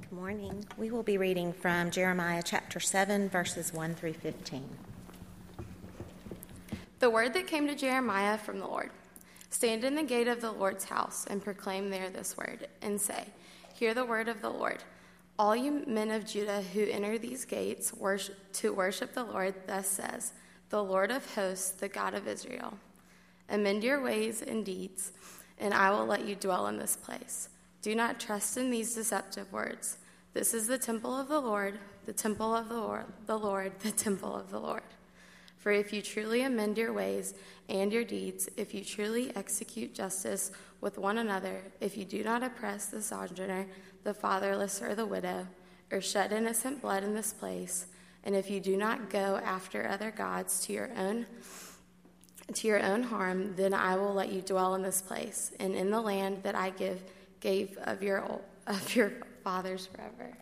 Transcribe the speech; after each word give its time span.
Good 0.00 0.10
morning. 0.10 0.64
We 0.78 0.90
will 0.90 1.02
be 1.02 1.18
reading 1.18 1.52
from 1.52 1.90
Jeremiah 1.90 2.42
chapter 2.42 2.80
7, 2.80 3.28
verses 3.28 3.74
1 3.74 3.94
through 3.94 4.14
15. 4.14 4.64
The 6.98 7.10
word 7.10 7.34
that 7.34 7.46
came 7.46 7.66
to 7.66 7.74
Jeremiah 7.74 8.38
from 8.38 8.58
the 8.58 8.66
Lord 8.66 8.90
Stand 9.50 9.84
in 9.84 9.94
the 9.94 10.02
gate 10.02 10.28
of 10.28 10.40
the 10.40 10.50
Lord's 10.50 10.84
house 10.84 11.26
and 11.28 11.44
proclaim 11.44 11.90
there 11.90 12.08
this 12.08 12.38
word, 12.38 12.68
and 12.80 12.98
say, 12.98 13.26
Hear 13.74 13.92
the 13.92 14.06
word 14.06 14.28
of 14.28 14.40
the 14.40 14.48
Lord. 14.48 14.82
All 15.38 15.54
you 15.54 15.84
men 15.86 16.10
of 16.10 16.24
Judah 16.24 16.62
who 16.62 16.84
enter 16.86 17.18
these 17.18 17.44
gates 17.44 17.92
to 18.54 18.72
worship 18.72 19.12
the 19.12 19.24
Lord, 19.24 19.54
thus 19.66 19.88
says, 19.88 20.32
The 20.70 20.82
Lord 20.82 21.10
of 21.10 21.34
hosts, 21.34 21.70
the 21.70 21.88
God 21.88 22.14
of 22.14 22.26
Israel. 22.26 22.78
Amend 23.50 23.84
your 23.84 24.02
ways 24.02 24.40
and 24.40 24.64
deeds, 24.64 25.12
and 25.58 25.74
I 25.74 25.90
will 25.90 26.06
let 26.06 26.24
you 26.24 26.34
dwell 26.34 26.66
in 26.68 26.78
this 26.78 26.96
place. 26.96 27.50
Do 27.82 27.96
not 27.96 28.20
trust 28.20 28.56
in 28.56 28.70
these 28.70 28.94
deceptive 28.94 29.52
words. 29.52 29.98
This 30.34 30.54
is 30.54 30.68
the 30.68 30.78
temple 30.78 31.18
of 31.18 31.28
the 31.28 31.40
Lord, 31.40 31.78
the 32.06 32.12
temple 32.12 32.54
of 32.54 32.68
the 32.68 32.78
Lord, 32.78 33.06
the 33.26 33.38
Lord, 33.38 33.72
the 33.80 33.90
temple 33.90 34.34
of 34.34 34.50
the 34.50 34.60
Lord. 34.60 34.82
For 35.58 35.72
if 35.72 35.92
you 35.92 36.00
truly 36.00 36.42
amend 36.42 36.78
your 36.78 36.92
ways 36.92 37.34
and 37.68 37.92
your 37.92 38.04
deeds, 38.04 38.48
if 38.56 38.72
you 38.72 38.84
truly 38.84 39.34
execute 39.36 39.94
justice 39.94 40.52
with 40.80 40.96
one 40.96 41.18
another, 41.18 41.60
if 41.80 41.96
you 41.96 42.04
do 42.04 42.22
not 42.22 42.42
oppress 42.42 42.86
the 42.86 43.02
sojourner, 43.02 43.66
the 44.04 44.14
fatherless, 44.14 44.80
or 44.80 44.94
the 44.94 45.06
widow, 45.06 45.46
or 45.90 46.00
shed 46.00 46.32
innocent 46.32 46.82
blood 46.82 47.04
in 47.04 47.14
this 47.14 47.32
place, 47.32 47.86
and 48.24 48.36
if 48.36 48.48
you 48.48 48.60
do 48.60 48.76
not 48.76 49.10
go 49.10 49.40
after 49.44 49.88
other 49.88 50.12
gods 50.12 50.64
to 50.66 50.72
your 50.72 50.90
own 50.96 51.26
to 52.52 52.66
your 52.66 52.82
own 52.82 53.04
harm, 53.04 53.54
then 53.56 53.72
I 53.72 53.96
will 53.96 54.12
let 54.12 54.32
you 54.32 54.42
dwell 54.42 54.74
in 54.74 54.82
this 54.82 55.00
place 55.00 55.52
and 55.60 55.74
in 55.74 55.90
the 55.90 56.00
land 56.00 56.42
that 56.42 56.54
I 56.54 56.70
give 56.70 57.00
gave 57.42 57.76
of 57.84 58.02
your 58.02 58.40
of 58.66 58.96
your 58.96 59.12
fathers 59.44 59.86
forever. 59.86 60.32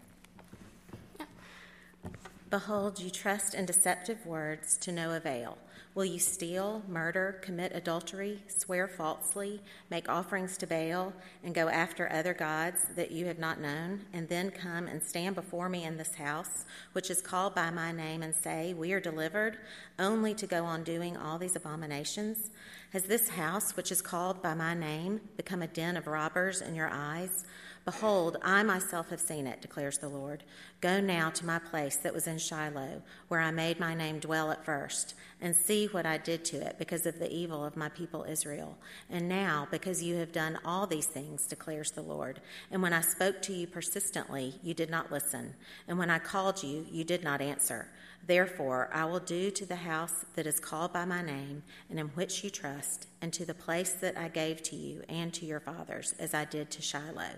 Behold, 2.51 3.01
you 3.01 3.11
trust 3.11 3.55
in 3.55 3.65
deceptive 3.65 4.27
words 4.27 4.77
to 4.79 4.93
no 4.93 5.13
avail. 5.13 5.57
Will 5.93 6.05
you 6.05 6.21
steal, 6.21 6.85
murder, 6.87 7.41
commit 7.43 7.73
adultery, 7.75 8.45
swear 8.47 8.87
falsely, 8.87 9.61
make 9.91 10.09
offerings 10.09 10.57
to 10.59 10.67
Baal, 10.67 11.13
and 11.43 11.53
go 11.53 11.69
after 11.69 12.11
other 12.13 12.33
gods 12.33 12.79
that 12.95 13.11
you 13.11 13.27
have 13.27 13.41
not 13.41 13.61
known, 13.61 14.03
and 14.13 14.29
then 14.29 14.53
come 14.53 14.87
and 14.87 15.03
stand 15.03 15.35
before 15.35 15.69
me 15.69 15.83
in 15.83 15.97
this 15.97 16.15
house, 16.15 16.65
which 16.93 17.11
is 17.11 17.21
called 17.21 17.57
by 17.57 17.71
my 17.71 17.91
name, 17.91 18.23
and 18.23 18.33
say, 18.33 18.73
We 18.73 18.93
are 18.93 19.01
delivered, 19.01 19.59
only 19.99 20.33
to 20.35 20.47
go 20.47 20.65
on 20.65 20.85
doing 20.85 21.17
all 21.17 21.39
these 21.39 21.57
abominations? 21.57 22.51
Has 22.93 23.03
this 23.03 23.31
house, 23.31 23.77
which 23.77 23.91
is 23.91 24.01
called 24.01 24.41
by 24.41 24.55
my 24.55 24.75
name, 24.75 25.21
become 25.37 25.61
a 25.61 25.67
den 25.67 25.97
of 25.97 26.07
robbers 26.07 26.61
in 26.61 26.77
your 26.77 26.91
eyes? 26.93 27.45
Behold, 27.85 28.37
I 28.43 28.63
myself 28.63 29.09
have 29.09 29.21
seen 29.21 29.47
it, 29.47 29.63
declares 29.63 29.99
the 29.99 30.09
Lord. 30.09 30.45
Go 30.81 31.01
now 31.01 31.31
to 31.31 31.47
my 31.47 31.59
place 31.59 31.97
that 31.97 32.13
was 32.13 32.27
in 32.27 32.39
Shiloh, 32.39 33.03
where 33.29 33.41
I 33.41 33.51
made 33.51 33.81
my 33.81 33.95
name 33.95 34.19
dwell 34.19 34.51
at 34.51 34.65
first, 34.65 35.15
and 35.41 35.55
see 35.57 35.87
what 35.87 36.07
I 36.07 36.19
did 36.19 36.45
to 36.47 36.57
it 36.57 36.77
because 36.79 37.07
of 37.07 37.19
the 37.19 37.33
evil 37.33 37.65
of 37.65 37.77
my 37.77 37.89
people 37.89 38.25
Israel. 38.25 38.77
And 39.09 39.29
now, 39.29 39.69
because 39.71 40.03
you 40.03 40.17
have 40.17 40.33
done 40.33 40.59
all 40.65 40.87
these 40.87 41.07
things, 41.07 41.47
declares 41.47 41.91
the 41.91 42.03
Lord. 42.03 42.41
And 42.71 42.83
when 42.83 42.93
I 42.93 43.01
spoke 43.01 43.41
to 43.43 43.53
you 43.53 43.67
persistently, 43.67 44.55
you 44.63 44.75
did 44.75 44.91
not 44.91 45.11
listen. 45.11 45.55
And 45.89 45.99
when 45.99 46.11
I 46.11 46.19
called 46.19 46.63
you, 46.63 46.87
you 46.91 47.05
did 47.05 47.25
not 47.25 47.41
answer. 47.41 47.89
Therefore, 48.27 48.91
I 48.93 49.07
will 49.07 49.21
do 49.21 49.51
to 49.51 49.65
the 49.65 49.77
house 49.77 50.27
that 50.35 50.47
is 50.47 50.61
called 50.61 50.93
by 50.93 51.05
my 51.05 51.23
name, 51.23 51.63
and 51.89 51.99
in 51.99 52.09
which 52.09 52.45
you 52.45 52.51
trust, 52.51 53.07
and 53.23 53.33
to 53.33 53.47
the 53.47 53.55
place 53.55 53.95
that 53.95 54.19
I 54.19 54.29
gave 54.29 54.63
to 54.65 54.77
you 54.77 55.03
and 55.09 55.33
to 55.35 55.47
your 55.47 55.61
fathers, 55.61 56.15
as 56.19 56.35
I 56.35 56.45
did 56.45 56.71
to 56.73 56.83
Shiloh. 56.83 57.37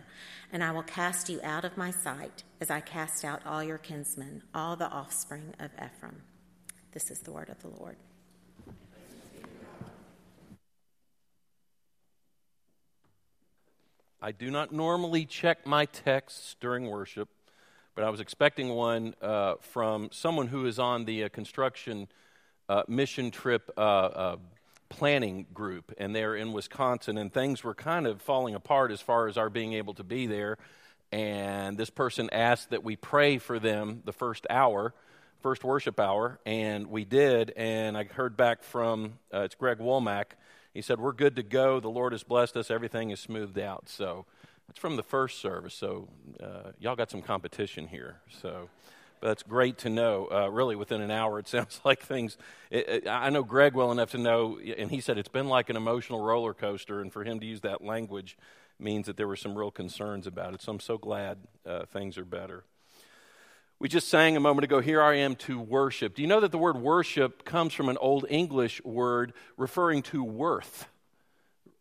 And 0.52 0.62
I 0.62 0.72
will 0.72 0.82
cast 0.82 1.28
you 1.28 1.40
out 1.42 1.64
of 1.64 1.76
my 1.76 1.92
sight, 1.92 2.42
as 2.60 2.70
I 2.70 2.80
cast 2.80 3.24
out 3.24 3.46
all 3.46 3.62
your 3.62 3.78
kinsmen, 3.78 4.42
all 4.54 4.74
the 4.76 4.88
offspring 4.88 5.54
of 5.60 5.70
Ephraim. 5.74 6.22
This 6.92 7.10
is 7.10 7.20
the 7.20 7.32
word 7.32 7.48
of 7.48 7.60
the 7.62 7.68
Lord. 7.68 7.96
I 14.20 14.30
do 14.30 14.50
not 14.50 14.72
normally 14.72 15.26
check 15.26 15.66
my 15.66 15.86
texts 15.86 16.54
during 16.60 16.88
worship 16.88 17.28
but 17.94 18.04
I 18.04 18.10
was 18.10 18.20
expecting 18.20 18.70
one 18.70 19.14
uh, 19.20 19.54
from 19.60 20.08
someone 20.12 20.46
who 20.46 20.66
is 20.66 20.78
on 20.78 21.04
the 21.04 21.24
uh, 21.24 21.28
construction 21.28 22.08
uh, 22.68 22.84
mission 22.88 23.30
trip 23.30 23.70
uh, 23.76 23.80
uh, 23.80 24.36
planning 24.88 25.46
group, 25.52 25.92
and 25.98 26.14
they're 26.14 26.34
in 26.34 26.52
Wisconsin, 26.52 27.18
and 27.18 27.32
things 27.32 27.62
were 27.62 27.74
kind 27.74 28.06
of 28.06 28.22
falling 28.22 28.54
apart 28.54 28.92
as 28.92 29.00
far 29.00 29.28
as 29.28 29.36
our 29.36 29.50
being 29.50 29.74
able 29.74 29.94
to 29.94 30.04
be 30.04 30.26
there. 30.26 30.56
And 31.10 31.76
this 31.76 31.90
person 31.90 32.30
asked 32.32 32.70
that 32.70 32.82
we 32.82 32.96
pray 32.96 33.36
for 33.36 33.58
them 33.58 34.02
the 34.06 34.12
first 34.12 34.46
hour, 34.48 34.94
first 35.42 35.64
worship 35.64 35.98
hour, 35.98 36.38
and 36.46 36.86
we 36.86 37.04
did. 37.04 37.52
And 37.56 37.98
I 37.98 38.04
heard 38.04 38.36
back 38.36 38.62
from 38.62 39.14
uh, 39.34 39.40
it's 39.40 39.56
Greg 39.56 39.78
Womack. 39.78 40.36
He 40.72 40.80
said, 40.82 41.00
We're 41.00 41.12
good 41.12 41.36
to 41.36 41.42
go. 41.42 41.80
The 41.80 41.90
Lord 41.90 42.12
has 42.12 42.22
blessed 42.22 42.56
us. 42.56 42.70
Everything 42.70 43.10
is 43.10 43.20
smoothed 43.20 43.58
out. 43.58 43.88
So 43.88 44.24
it's 44.70 44.78
from 44.78 44.96
the 44.96 45.02
first 45.02 45.40
service, 45.40 45.74
so 45.74 46.08
uh, 46.42 46.70
y'all 46.78 46.96
got 46.96 47.10
some 47.10 47.20
competition 47.20 47.88
here. 47.88 48.16
So, 48.40 48.70
but 49.20 49.28
that's 49.28 49.42
great 49.42 49.78
to 49.78 49.90
know. 49.90 50.28
Uh, 50.30 50.48
really, 50.48 50.76
within 50.76 51.00
an 51.00 51.10
hour, 51.10 51.38
it 51.40 51.48
sounds 51.48 51.80
like 51.84 52.00
things. 52.00 52.38
It, 52.70 52.88
it, 52.88 53.08
I 53.08 53.28
know 53.30 53.42
Greg 53.42 53.74
well 53.74 53.90
enough 53.90 54.12
to 54.12 54.18
know, 54.18 54.58
and 54.58 54.90
he 54.90 55.00
said 55.00 55.18
it's 55.18 55.28
been 55.28 55.48
like 55.48 55.68
an 55.68 55.76
emotional 55.76 56.22
roller 56.22 56.54
coaster, 56.54 57.00
and 57.00 57.12
for 57.12 57.24
him 57.24 57.40
to 57.40 57.46
use 57.46 57.60
that 57.62 57.84
language 57.84 58.38
means 58.78 59.06
that 59.06 59.16
there 59.16 59.28
were 59.28 59.36
some 59.36 59.58
real 59.58 59.70
concerns 59.70 60.26
about 60.26 60.54
it. 60.54 60.62
So 60.62 60.72
I'm 60.72 60.80
so 60.80 60.98
glad 60.98 61.38
uh, 61.66 61.84
things 61.86 62.16
are 62.16 62.24
better. 62.24 62.64
We 63.82 63.88
just 63.88 64.06
sang 64.06 64.36
a 64.36 64.40
moment 64.40 64.62
ago, 64.62 64.78
Here 64.78 65.02
I 65.02 65.16
am 65.16 65.34
to 65.34 65.58
worship. 65.58 66.14
Do 66.14 66.22
you 66.22 66.28
know 66.28 66.38
that 66.38 66.52
the 66.52 66.56
word 66.56 66.76
worship 66.76 67.44
comes 67.44 67.74
from 67.74 67.88
an 67.88 67.96
Old 67.96 68.24
English 68.30 68.80
word 68.84 69.32
referring 69.56 70.02
to 70.02 70.22
worth? 70.22 70.86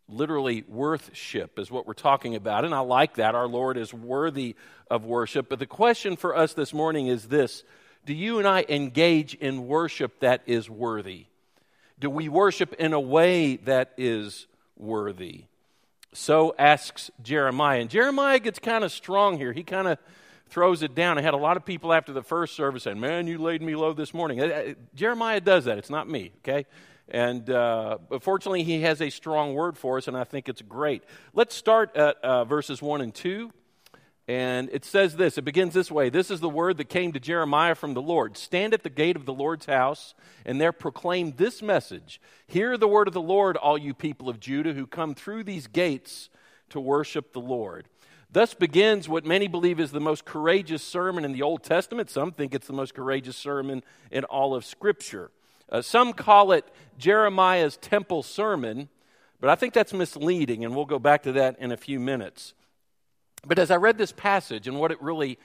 literally 0.08 0.64
worthship 0.66 1.60
is 1.60 1.70
what 1.70 1.86
we're 1.86 1.94
talking 1.94 2.34
about. 2.34 2.64
And 2.64 2.74
I 2.74 2.80
like 2.80 3.14
that. 3.14 3.36
Our 3.36 3.46
Lord 3.46 3.76
is 3.76 3.94
worthy 3.94 4.56
of 4.90 5.04
worship. 5.04 5.48
But 5.48 5.60
the 5.60 5.66
question 5.66 6.16
for 6.16 6.36
us 6.36 6.54
this 6.54 6.74
morning 6.74 7.06
is 7.06 7.28
this 7.28 7.62
Do 8.04 8.14
you 8.14 8.40
and 8.40 8.48
I 8.48 8.64
engage 8.68 9.34
in 9.34 9.68
worship 9.68 10.18
that 10.18 10.42
is 10.44 10.68
worthy? 10.68 11.26
Do 12.00 12.10
we 12.10 12.28
worship 12.28 12.72
in 12.80 12.94
a 12.94 13.00
way 13.00 13.58
that 13.58 13.92
is 13.96 14.48
worthy? 14.76 15.44
So 16.14 16.52
asks 16.58 17.12
Jeremiah. 17.22 17.78
And 17.78 17.88
Jeremiah 17.88 18.40
gets 18.40 18.58
kind 18.58 18.82
of 18.82 18.90
strong 18.90 19.38
here. 19.38 19.52
He 19.52 19.62
kind 19.62 19.86
of 19.86 19.98
throws 20.52 20.82
it 20.82 20.94
down. 20.94 21.16
I 21.16 21.22
had 21.22 21.32
a 21.32 21.38
lot 21.38 21.56
of 21.56 21.64
people 21.64 21.92
after 21.94 22.12
the 22.12 22.22
first 22.22 22.54
service 22.54 22.82
saying, 22.82 23.00
Man, 23.00 23.26
you 23.26 23.38
laid 23.38 23.62
me 23.62 23.74
low 23.74 23.94
this 23.94 24.12
morning. 24.12 24.40
Uh, 24.40 24.44
uh, 24.44 24.74
Jeremiah 24.94 25.40
does 25.40 25.64
that. 25.64 25.78
It's 25.78 25.90
not 25.90 26.08
me, 26.08 26.32
okay? 26.38 26.66
And 27.08 27.48
uh, 27.48 27.98
but 28.08 28.22
fortunately, 28.22 28.62
he 28.62 28.82
has 28.82 29.00
a 29.00 29.10
strong 29.10 29.54
word 29.54 29.76
for 29.78 29.96
us, 29.96 30.08
and 30.08 30.16
I 30.16 30.24
think 30.24 30.48
it's 30.48 30.62
great. 30.62 31.02
Let's 31.32 31.54
start 31.54 31.96
at 31.96 32.16
uh, 32.22 32.44
verses 32.44 32.80
1 32.80 33.00
and 33.00 33.14
2. 33.14 33.50
And 34.28 34.70
it 34.72 34.84
says 34.84 35.16
this 35.16 35.36
it 35.36 35.42
begins 35.42 35.74
this 35.74 35.90
way 35.90 36.10
This 36.10 36.30
is 36.30 36.40
the 36.40 36.48
word 36.48 36.76
that 36.76 36.88
came 36.88 37.12
to 37.12 37.20
Jeremiah 37.20 37.74
from 37.74 37.94
the 37.94 38.02
Lord. 38.02 38.36
Stand 38.36 38.72
at 38.74 38.82
the 38.82 38.90
gate 38.90 39.16
of 39.16 39.24
the 39.24 39.32
Lord's 39.32 39.66
house, 39.66 40.14
and 40.44 40.60
there 40.60 40.72
proclaim 40.72 41.32
this 41.36 41.62
message 41.62 42.20
Hear 42.46 42.76
the 42.76 42.88
word 42.88 43.08
of 43.08 43.14
the 43.14 43.22
Lord, 43.22 43.56
all 43.56 43.78
you 43.78 43.94
people 43.94 44.28
of 44.28 44.38
Judah 44.38 44.74
who 44.74 44.86
come 44.86 45.14
through 45.14 45.44
these 45.44 45.66
gates 45.66 46.28
to 46.68 46.78
worship 46.78 47.32
the 47.32 47.40
Lord. 47.40 47.88
Thus 48.32 48.54
begins 48.54 49.10
what 49.10 49.26
many 49.26 49.46
believe 49.46 49.78
is 49.78 49.92
the 49.92 50.00
most 50.00 50.24
courageous 50.24 50.82
sermon 50.82 51.24
in 51.24 51.32
the 51.32 51.42
Old 51.42 51.62
Testament. 51.62 52.08
Some 52.08 52.32
think 52.32 52.54
it's 52.54 52.66
the 52.66 52.72
most 52.72 52.94
courageous 52.94 53.36
sermon 53.36 53.82
in 54.10 54.24
all 54.24 54.54
of 54.54 54.64
Scripture. 54.64 55.30
Uh, 55.68 55.82
some 55.82 56.14
call 56.14 56.52
it 56.52 56.64
Jeremiah's 56.98 57.76
temple 57.76 58.22
sermon, 58.22 58.88
but 59.38 59.50
I 59.50 59.54
think 59.54 59.74
that's 59.74 59.92
misleading, 59.92 60.64
and 60.64 60.74
we'll 60.74 60.86
go 60.86 60.98
back 60.98 61.22
to 61.24 61.32
that 61.32 61.58
in 61.58 61.72
a 61.72 61.76
few 61.76 62.00
minutes. 62.00 62.54
But 63.46 63.58
as 63.58 63.70
I 63.70 63.76
read 63.76 63.98
this 63.98 64.12
passage 64.12 64.66
and 64.66 64.78
what 64.78 64.92
it 64.92 65.02
really 65.02 65.38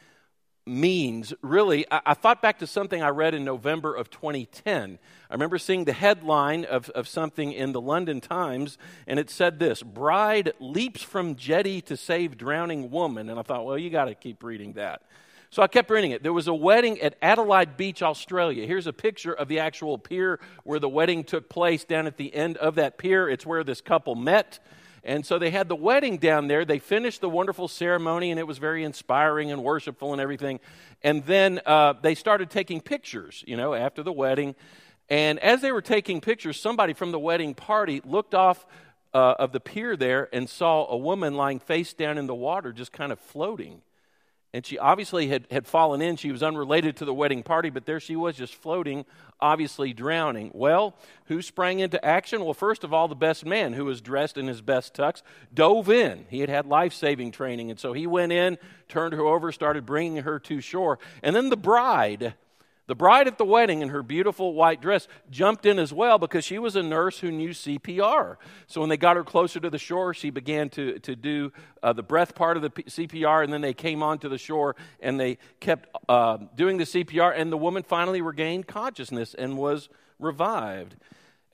means, 0.68 1.34
really, 1.42 1.86
I, 1.92 2.02
I, 2.08 2.14
thought 2.14 2.42
back 2.42 2.60
to 2.60 2.68
something 2.68 3.02
I 3.02 3.10
read 3.10 3.34
in 3.34 3.44
November 3.44 3.94
of 3.94 4.10
2010. 4.10 5.00
I 5.30 5.34
remember 5.34 5.58
seeing 5.58 5.86
the 5.86 5.94
headline 5.94 6.66
of, 6.66 6.90
of 6.92 7.08
something 7.08 7.52
in 7.52 7.72
the 7.72 7.82
London 7.82 8.22
Times, 8.22 8.78
and 9.08 9.20
it 9.20 9.30
said 9.30 9.60
this 9.60 9.82
Bride 9.82 10.54
leaps 10.60 11.02
from 11.02 11.36
jetty 11.36 11.82
to 11.82 11.98
save 11.98 12.38
drowning 12.38 12.92
woman. 12.92 13.30
And 13.30 13.40
I 13.40 13.44
thought, 13.44 13.66
well, 13.66 13.78
you 13.78 13.90
got 13.90 14.06
to 14.06 14.16
keep 14.16 14.44
reading 14.44 14.74
that. 14.74 15.02
So 15.50 15.64
I 15.64 15.68
kept 15.68 15.90
reading 15.90 16.12
it. 16.12 16.24
There 16.24 16.34
was 16.34 16.48
a 16.48 16.54
wedding 16.54 17.00
at 17.02 17.16
Adelaide 17.22 17.78
Beach, 17.78 18.02
Australia. 18.02 18.68
Here's 18.68 18.88
a 18.88 18.94
picture 18.94 19.34
of 19.34 19.48
the 19.48 19.60
actual 19.60 19.98
pier 19.98 20.40
where 20.64 20.80
the 20.80 20.90
wedding 20.90 21.24
took 21.24 21.48
place 21.48 21.86
down 21.86 22.06
at 22.06 22.18
the 22.18 22.34
end 22.36 22.58
of 22.58 22.76
that 22.76 22.98
pier. 22.98 23.30
It's 23.30 23.46
where 23.46 23.64
this 23.64 23.80
couple 23.80 24.16
met. 24.16 24.60
And 25.08 25.26
so 25.26 25.40
they 25.40 25.52
had 25.52 25.70
the 25.70 25.76
wedding 25.76 26.18
down 26.18 26.50
there. 26.50 26.66
They 26.66 26.80
finished 26.80 27.22
the 27.22 27.30
wonderful 27.30 27.70
ceremony, 27.70 28.30
and 28.30 28.38
it 28.38 28.46
was 28.46 28.58
very 28.58 28.84
inspiring 28.84 29.52
and 29.52 29.64
worshipful 29.64 30.12
and 30.12 30.22
everything. 30.22 30.60
And 31.02 31.26
then 31.26 31.62
uh, 31.66 31.94
they 31.94 32.14
started 32.14 32.50
taking 32.50 32.82
pictures, 32.82 33.42
you 33.48 33.56
know, 33.56 33.74
after 33.74 34.04
the 34.04 34.12
wedding. 34.12 34.54
And 35.10 35.40
as 35.40 35.62
they 35.62 35.72
were 35.72 35.82
taking 35.82 36.20
pictures, 36.20 36.60
somebody 36.60 36.92
from 36.92 37.14
the 37.14 37.20
wedding 37.20 37.56
party 37.56 38.02
looked 38.04 38.36
off 38.36 38.66
uh, 39.14 39.36
of 39.40 39.54
the 39.54 39.62
pier 39.62 39.96
there 39.96 40.28
and 40.34 40.50
saw 40.50 40.86
a 40.88 40.98
woman 40.98 41.36
lying 41.36 41.60
face 41.60 41.94
down 41.94 42.18
in 42.18 42.28
the 42.28 42.36
water, 42.36 42.74
just 42.74 42.92
kind 42.92 43.14
of 43.14 43.20
floating. 43.20 43.82
And 44.54 44.66
she 44.66 44.80
obviously 44.80 45.28
had, 45.28 45.46
had 45.52 45.68
fallen 45.68 46.02
in. 46.02 46.16
She 46.16 46.32
was 46.32 46.42
unrelated 46.42 46.96
to 46.98 47.06
the 47.06 47.14
wedding 47.14 47.44
party, 47.44 47.70
but 47.70 47.86
there 47.86 48.00
she 48.00 48.16
was 48.16 48.36
just 48.36 48.56
floating, 48.56 49.06
obviously 49.42 49.94
drowning. 49.94 50.52
Well, 50.54 50.96
who 51.26 51.42
sprang 51.42 51.80
into 51.80 52.04
action? 52.04 52.44
Well, 52.44 52.54
first 52.54 52.84
of 52.84 52.94
all, 52.94 53.08
the 53.08 53.16
best 53.16 53.46
man, 53.46 53.74
who 53.74 53.86
was 53.86 54.00
dressed 54.00 54.38
in 54.38 54.48
his 54.48 54.62
best 54.62 54.94
tux, 54.94 55.22
dove 55.54 55.90
in. 55.90 56.26
He 56.30 56.40
had 56.40 56.50
had 56.50 56.66
life 56.66 56.94
saving 56.94 57.32
training. 57.32 57.70
And 57.72 57.80
so 57.80 57.92
he 57.92 58.08
went 58.08 58.32
in, 58.32 58.58
turned 58.88 59.14
her 59.14 59.22
over, 59.22 59.52
started 59.52 59.86
bringing 59.86 60.24
her 60.24 60.40
to 60.40 60.62
shore. 60.62 60.98
And 61.22 61.36
then 61.36 61.50
the 61.50 61.58
bride 61.58 62.34
the 62.88 62.96
bride 62.96 63.28
at 63.28 63.38
the 63.38 63.46
wedding 63.46 63.82
in 63.82 63.90
her 63.90 64.02
beautiful 64.02 64.54
white 64.54 64.82
dress 64.82 65.08
jumped 65.30 65.66
in 65.66 65.78
as 65.78 65.94
well 65.94 66.18
because 66.18 66.46
she 66.46 66.58
was 66.58 66.76
a 66.76 66.84
nurse 66.84 67.20
who 67.20 67.32
knew 67.32 67.50
CPR. 67.50 68.38
So 68.66 68.80
when 68.80 68.90
they 68.90 68.98
got 68.98 69.18
her 69.18 69.26
closer 69.26 69.60
to 69.60 69.70
the 69.70 69.78
shore, 69.78 70.14
she 70.14 70.30
began 70.30 70.70
to, 70.70 70.98
to 71.00 71.16
do 71.16 71.52
uh, 71.84 71.92
the 71.94 72.04
breath 72.04 72.34
part 72.34 72.56
of 72.56 72.64
the 72.64 72.70
CPR, 72.70 73.44
and 73.44 73.52
then 73.52 73.62
they 73.62 73.74
came 73.74 74.02
onto 74.02 74.30
the 74.30 74.38
shore 74.38 74.78
and 75.02 75.20
they 75.20 75.38
kept 75.60 75.90
uh, 76.08 76.38
doing 76.56 76.78
the 76.78 76.86
CPR, 76.86 77.34
and 77.38 77.52
the 77.52 77.58
woman 77.58 77.84
finally 77.84 78.22
regained 78.22 78.68
consciousness 78.68 79.34
and 79.34 79.58
was 79.58 79.90
revived. 80.18 80.96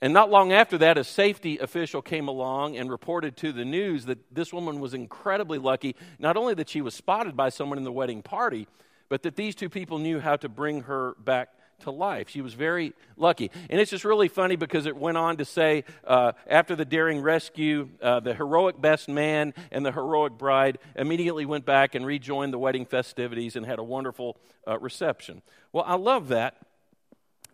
And 0.00 0.12
not 0.12 0.30
long 0.30 0.52
after 0.52 0.76
that, 0.78 0.98
a 0.98 1.04
safety 1.04 1.58
official 1.58 2.02
came 2.02 2.28
along 2.28 2.76
and 2.76 2.90
reported 2.90 3.36
to 3.38 3.52
the 3.52 3.64
news 3.64 4.04
that 4.04 4.18
this 4.32 4.52
woman 4.52 4.78
was 4.78 4.92
incredibly 4.92 5.58
lucky, 5.58 5.96
not 6.18 6.36
only 6.36 6.54
that 6.54 6.68
she 6.68 6.80
was 6.80 6.94
spotted 6.94 7.36
by 7.36 7.48
someone 7.48 7.78
in 7.78 7.84
the 7.84 7.92
wedding 7.92 8.22
party, 8.22 8.68
but 9.14 9.22
that 9.22 9.36
these 9.36 9.54
two 9.54 9.68
people 9.68 10.00
knew 10.00 10.18
how 10.18 10.34
to 10.34 10.48
bring 10.48 10.80
her 10.80 11.14
back 11.20 11.50
to 11.78 11.92
life. 11.92 12.28
She 12.28 12.40
was 12.40 12.52
very 12.52 12.94
lucky. 13.16 13.48
And 13.70 13.80
it's 13.80 13.92
just 13.92 14.04
really 14.04 14.26
funny 14.26 14.56
because 14.56 14.86
it 14.86 14.96
went 14.96 15.16
on 15.16 15.36
to 15.36 15.44
say 15.44 15.84
uh, 16.04 16.32
after 16.48 16.74
the 16.74 16.84
daring 16.84 17.20
rescue, 17.20 17.90
uh, 18.02 18.18
the 18.18 18.34
heroic 18.34 18.80
best 18.80 19.08
man 19.08 19.54
and 19.70 19.86
the 19.86 19.92
heroic 19.92 20.36
bride 20.36 20.78
immediately 20.96 21.46
went 21.46 21.64
back 21.64 21.94
and 21.94 22.04
rejoined 22.04 22.52
the 22.52 22.58
wedding 22.58 22.86
festivities 22.86 23.54
and 23.54 23.64
had 23.64 23.78
a 23.78 23.84
wonderful 23.84 24.36
uh, 24.66 24.80
reception. 24.80 25.42
Well, 25.72 25.84
I 25.86 25.94
love 25.94 26.26
that. 26.30 26.56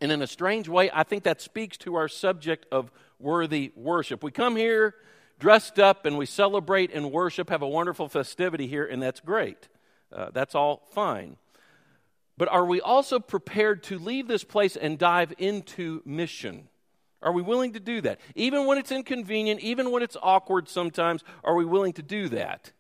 And 0.01 0.11
in 0.11 0.23
a 0.23 0.27
strange 0.27 0.67
way, 0.67 0.91
I 0.95 1.03
think 1.03 1.25
that 1.25 1.43
speaks 1.43 1.77
to 1.77 1.97
our 1.97 2.09
subject 2.09 2.65
of 2.73 2.91
worthy 3.19 3.71
worship. 3.77 4.23
We 4.23 4.31
come 4.31 4.57
here 4.57 4.95
dressed 5.39 5.79
up 5.79 6.07
and 6.07 6.17
we 6.17 6.25
celebrate 6.25 6.91
and 6.91 7.13
worship, 7.13 7.51
have 7.51 7.61
a 7.61 7.69
wonderful 7.69 8.09
festivity 8.09 8.67
here, 8.67 8.87
and 8.87 9.03
that's 9.03 9.21
great. 9.21 9.69
Uh, 10.13 10.31
that's 10.33 10.55
all 10.55 10.83
fine. 10.91 11.37
But 12.41 12.49
are 12.49 12.65
we 12.65 12.81
also 12.81 13.21
prepared 13.21 13.83
to 13.83 13.99
leave 13.99 14.27
this 14.27 14.45
place 14.45 14.75
and 14.75 14.99
dive 14.99 15.35
into 15.37 16.01
mission? 16.07 16.69
Are 17.21 17.33
we 17.33 17.43
willing 17.43 17.75
to 17.75 17.81
do 17.81 18.01
that? 18.01 18.19
Even 18.35 18.65
when 18.65 18.79
it's 18.79 18.91
inconvenient, 18.91 19.61
even 19.61 19.91
when 19.91 20.03
it's 20.03 20.17
awkward 20.23 20.67
sometimes, 20.67 21.23
are 21.45 21.55
we 21.55 21.67
willing 21.67 21.93
to 21.93 22.03
do 22.03 22.31
that? 22.31 22.73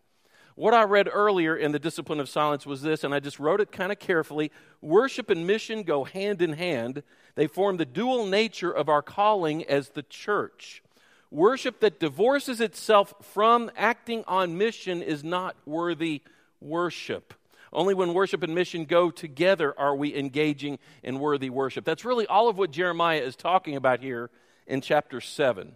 What 0.54 0.72
I 0.72 0.84
read 0.84 1.10
earlier 1.12 1.54
in 1.54 1.72
the 1.72 1.78
discipline 1.78 2.20
of 2.20 2.30
silence 2.30 2.64
was 2.64 2.80
this, 2.80 3.04
and 3.04 3.14
I 3.14 3.20
just 3.20 3.38
wrote 3.38 3.60
it 3.60 3.70
kind 3.70 3.92
of 3.92 3.98
carefully. 3.98 4.50
Worship 4.80 5.28
and 5.28 5.46
mission 5.46 5.82
go 5.82 6.04
hand 6.04 6.40
in 6.40 6.54
hand. 6.54 7.02
They 7.34 7.46
form 7.46 7.76
the 7.76 7.84
dual 7.84 8.24
nature 8.24 8.72
of 8.72 8.88
our 8.88 9.02
calling 9.02 9.62
as 9.66 9.90
the 9.90 10.04
church. 10.04 10.82
Worship 11.30 11.80
that 11.80 12.00
divorces 12.00 12.62
itself 12.62 13.12
from 13.20 13.70
acting 13.76 14.24
on 14.26 14.56
mission 14.56 15.02
is 15.02 15.22
not 15.22 15.54
worthy 15.66 16.22
worship. 16.62 17.34
Only 17.72 17.94
when 17.94 18.14
worship 18.14 18.43
and 18.43 18.55
mission 18.55 18.84
go 18.84 19.11
together 19.11 19.78
are 19.78 19.94
we 19.94 20.17
engaging 20.17 20.78
in 21.02 21.20
worthy 21.20 21.50
worship. 21.50 21.84
That's 21.84 22.05
really 22.05 22.26
all 22.26 22.49
of 22.49 22.58
what 22.58 22.72
Jeremiah 22.72 23.20
is 23.20 23.37
talking 23.37 23.76
about 23.76 24.00
here 24.00 24.31
in 24.67 24.81
chapter 24.81 25.20
7. 25.20 25.72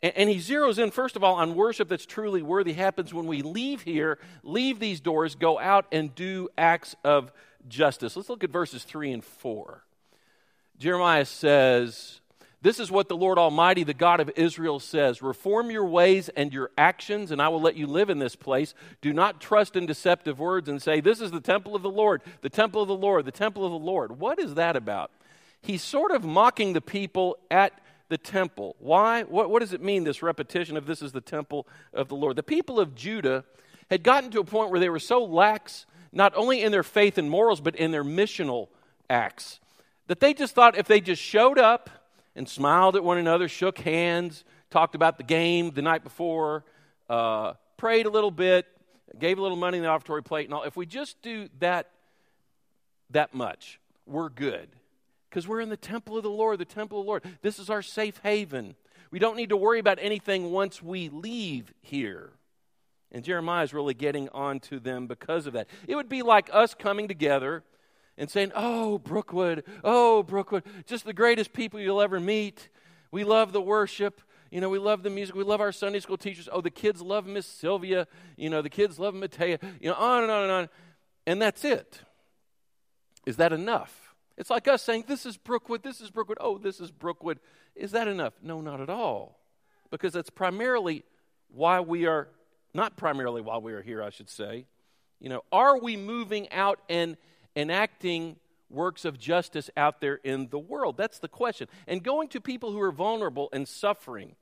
And, 0.00 0.30
he 0.30 0.36
zeroes 0.36 0.78
in, 0.78 0.92
first 0.92 1.16
of 1.16 1.24
all, 1.24 1.34
on 1.34 1.56
worship 1.56 1.88
that's 1.88 2.06
truly 2.06 2.40
worthy 2.40 2.72
happens 2.72 3.12
when 3.12 3.26
we 3.26 3.42
leave 3.42 3.82
here, 3.82 4.20
leave 4.44 4.78
these 4.78 5.00
doors, 5.00 5.34
go 5.34 5.58
out 5.58 5.86
and 5.90 6.14
do 6.14 6.48
acts 6.56 6.94
of 7.02 7.32
justice. 7.66 8.16
Let's 8.16 8.28
look 8.28 8.44
at 8.44 8.50
verses 8.50 8.84
3 8.84 9.10
and 9.10 9.24
4. 9.24 9.82
Jeremiah 10.78 11.24
says, 11.24 12.20
this 12.60 12.80
is 12.80 12.90
what 12.90 13.08
the 13.08 13.16
Lord 13.16 13.38
Almighty, 13.38 13.84
the 13.84 13.94
God 13.94 14.18
of 14.18 14.30
Israel, 14.34 14.80
says 14.80 15.22
Reform 15.22 15.70
your 15.70 15.84
ways 15.84 16.28
and 16.30 16.52
your 16.52 16.70
actions, 16.76 17.30
and 17.30 17.40
I 17.40 17.48
will 17.48 17.60
let 17.60 17.76
you 17.76 17.86
live 17.86 18.10
in 18.10 18.18
this 18.18 18.34
place. 18.34 18.74
Do 19.00 19.12
not 19.12 19.40
trust 19.40 19.76
in 19.76 19.86
deceptive 19.86 20.40
words 20.40 20.68
and 20.68 20.82
say, 20.82 21.00
This 21.00 21.20
is 21.20 21.30
the 21.30 21.40
temple 21.40 21.76
of 21.76 21.82
the 21.82 21.90
Lord, 21.90 22.20
the 22.40 22.50
temple 22.50 22.82
of 22.82 22.88
the 22.88 22.96
Lord, 22.96 23.24
the 23.24 23.30
temple 23.30 23.64
of 23.64 23.70
the 23.70 23.78
Lord. 23.78 24.18
What 24.18 24.40
is 24.40 24.54
that 24.54 24.74
about? 24.74 25.12
He's 25.60 25.82
sort 25.82 26.10
of 26.10 26.24
mocking 26.24 26.72
the 26.72 26.80
people 26.80 27.38
at 27.48 27.80
the 28.08 28.18
temple. 28.18 28.74
Why? 28.80 29.22
What, 29.22 29.50
what 29.50 29.60
does 29.60 29.72
it 29.72 29.82
mean, 29.82 30.02
this 30.02 30.22
repetition 30.22 30.76
of 30.76 30.86
this 30.86 31.00
is 31.00 31.12
the 31.12 31.20
temple 31.20 31.68
of 31.92 32.08
the 32.08 32.16
Lord? 32.16 32.34
The 32.34 32.42
people 32.42 32.80
of 32.80 32.96
Judah 32.96 33.44
had 33.88 34.02
gotten 34.02 34.30
to 34.32 34.40
a 34.40 34.44
point 34.44 34.70
where 34.70 34.80
they 34.80 34.88
were 34.88 34.98
so 34.98 35.24
lax, 35.24 35.86
not 36.12 36.34
only 36.36 36.62
in 36.62 36.72
their 36.72 36.82
faith 36.82 37.18
and 37.18 37.30
morals, 37.30 37.60
but 37.60 37.76
in 37.76 37.92
their 37.92 38.04
missional 38.04 38.68
acts, 39.08 39.60
that 40.08 40.18
they 40.18 40.34
just 40.34 40.54
thought 40.54 40.76
if 40.76 40.88
they 40.88 41.00
just 41.00 41.22
showed 41.22 41.58
up, 41.58 41.90
and 42.38 42.48
smiled 42.48 42.94
at 42.94 43.02
one 43.02 43.18
another, 43.18 43.48
shook 43.48 43.78
hands, 43.78 44.44
talked 44.70 44.94
about 44.94 45.18
the 45.18 45.24
game 45.24 45.72
the 45.72 45.82
night 45.82 46.04
before, 46.04 46.64
uh, 47.10 47.54
prayed 47.76 48.06
a 48.06 48.10
little 48.10 48.30
bit, 48.30 48.64
gave 49.18 49.38
a 49.38 49.42
little 49.42 49.56
money 49.56 49.76
in 49.76 49.82
the 49.82 49.88
offertory 49.88 50.22
plate, 50.22 50.46
and 50.46 50.54
all. 50.54 50.62
If 50.62 50.76
we 50.76 50.86
just 50.86 51.20
do 51.20 51.48
that 51.58 51.90
that 53.10 53.34
much, 53.34 53.80
we're 54.06 54.28
good. 54.28 54.68
Because 55.28 55.48
we're 55.48 55.60
in 55.60 55.68
the 55.68 55.76
temple 55.76 56.16
of 56.16 56.22
the 56.22 56.30
Lord, 56.30 56.58
the 56.60 56.64
temple 56.64 57.00
of 57.00 57.04
the 57.04 57.08
Lord. 57.08 57.24
This 57.42 57.58
is 57.58 57.68
our 57.68 57.82
safe 57.82 58.20
haven. 58.22 58.76
We 59.10 59.18
don't 59.18 59.36
need 59.36 59.48
to 59.48 59.56
worry 59.56 59.80
about 59.80 59.98
anything 60.00 60.52
once 60.52 60.80
we 60.82 61.08
leave 61.08 61.74
here. 61.80 62.30
And 63.10 63.24
Jeremiah 63.24 63.64
is 63.64 63.74
really 63.74 63.94
getting 63.94 64.28
on 64.28 64.60
to 64.60 64.78
them 64.78 65.06
because 65.06 65.46
of 65.46 65.54
that. 65.54 65.66
It 65.88 65.96
would 65.96 66.08
be 66.08 66.22
like 66.22 66.50
us 66.52 66.74
coming 66.74 67.08
together 67.08 67.64
and 68.18 68.28
saying, 68.28 68.52
Oh, 68.54 68.98
Brookwood, 68.98 69.64
oh, 69.82 70.22
Brookwood, 70.22 70.64
just 70.86 71.06
the 71.06 71.14
greatest 71.14 71.54
people 71.54 71.80
you'll 71.80 72.02
ever 72.02 72.20
meet. 72.20 72.68
We 73.10 73.24
love 73.24 73.52
the 73.52 73.62
worship. 73.62 74.20
You 74.50 74.60
know, 74.60 74.68
we 74.68 74.78
love 74.78 75.02
the 75.02 75.10
music. 75.10 75.34
We 75.34 75.44
love 75.44 75.60
our 75.60 75.72
Sunday 75.72 76.00
school 76.00 76.18
teachers. 76.18 76.48
Oh, 76.50 76.60
the 76.60 76.70
kids 76.70 77.00
love 77.00 77.26
Miss 77.26 77.46
Sylvia. 77.46 78.06
You 78.36 78.50
know, 78.50 78.60
the 78.60 78.70
kids 78.70 78.98
love 78.98 79.14
Matea. 79.14 79.62
You 79.80 79.90
know, 79.90 79.94
on 79.94 80.24
and 80.24 80.32
on 80.32 80.42
and 80.42 80.52
on. 80.52 80.68
And 81.26 81.40
that's 81.40 81.64
it. 81.64 82.00
Is 83.24 83.36
that 83.36 83.52
enough? 83.52 84.14
It's 84.36 84.50
like 84.50 84.68
us 84.68 84.82
saying, 84.82 85.04
This 85.06 85.24
is 85.24 85.36
Brookwood, 85.36 85.82
this 85.82 86.00
is 86.00 86.10
Brookwood, 86.10 86.38
oh, 86.40 86.58
this 86.58 86.80
is 86.80 86.90
Brookwood. 86.90 87.38
Is 87.76 87.92
that 87.92 88.08
enough? 88.08 88.34
No, 88.42 88.60
not 88.60 88.80
at 88.80 88.90
all. 88.90 89.38
Because 89.90 90.12
that's 90.12 90.30
primarily 90.30 91.04
why 91.50 91.80
we 91.80 92.06
are, 92.06 92.28
not 92.74 92.96
primarily 92.96 93.40
why 93.40 93.58
we 93.58 93.72
are 93.72 93.82
here, 93.82 94.02
I 94.02 94.10
should 94.10 94.28
say. 94.28 94.66
You 95.20 95.28
know, 95.28 95.42
are 95.50 95.78
we 95.78 95.96
moving 95.96 96.50
out 96.52 96.80
and 96.88 97.16
enacting 97.56 98.36
works 98.70 99.04
of 99.04 99.18
justice 99.18 99.70
out 99.76 100.00
there 100.00 100.16
in 100.16 100.48
the 100.48 100.58
world? 100.58 100.96
That's 100.96 101.18
the 101.18 101.28
question. 101.28 101.68
And 101.86 102.02
going 102.02 102.28
to 102.28 102.40
people 102.40 102.72
who 102.72 102.80
are 102.80 102.92
vulnerable 102.92 103.48
and 103.52 103.66
suffering 103.66 104.36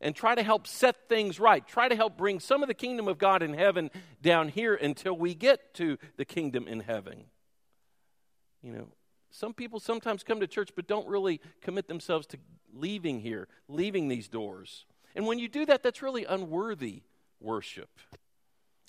and 0.00 0.14
try 0.14 0.34
to 0.34 0.42
help 0.42 0.66
set 0.66 1.08
things 1.08 1.40
right. 1.40 1.66
Try 1.66 1.88
to 1.88 1.96
help 1.96 2.16
bring 2.16 2.40
some 2.40 2.62
of 2.62 2.68
the 2.68 2.74
kingdom 2.74 3.08
of 3.08 3.18
God 3.18 3.42
in 3.42 3.54
heaven 3.54 3.90
down 4.22 4.48
here 4.48 4.74
until 4.74 5.16
we 5.16 5.34
get 5.34 5.74
to 5.74 5.98
the 6.16 6.24
kingdom 6.24 6.68
in 6.68 6.80
heaven. 6.80 7.24
You 8.62 8.72
know, 8.72 8.88
some 9.30 9.54
people 9.54 9.80
sometimes 9.80 10.22
come 10.22 10.40
to 10.40 10.46
church 10.46 10.70
but 10.74 10.86
don't 10.86 11.08
really 11.08 11.40
commit 11.60 11.88
themselves 11.88 12.26
to 12.28 12.38
leaving 12.72 13.20
here, 13.20 13.48
leaving 13.68 14.08
these 14.08 14.28
doors. 14.28 14.86
And 15.14 15.26
when 15.26 15.38
you 15.38 15.48
do 15.48 15.66
that, 15.66 15.82
that's 15.82 16.02
really 16.02 16.24
unworthy 16.24 17.02
worship. 17.40 17.90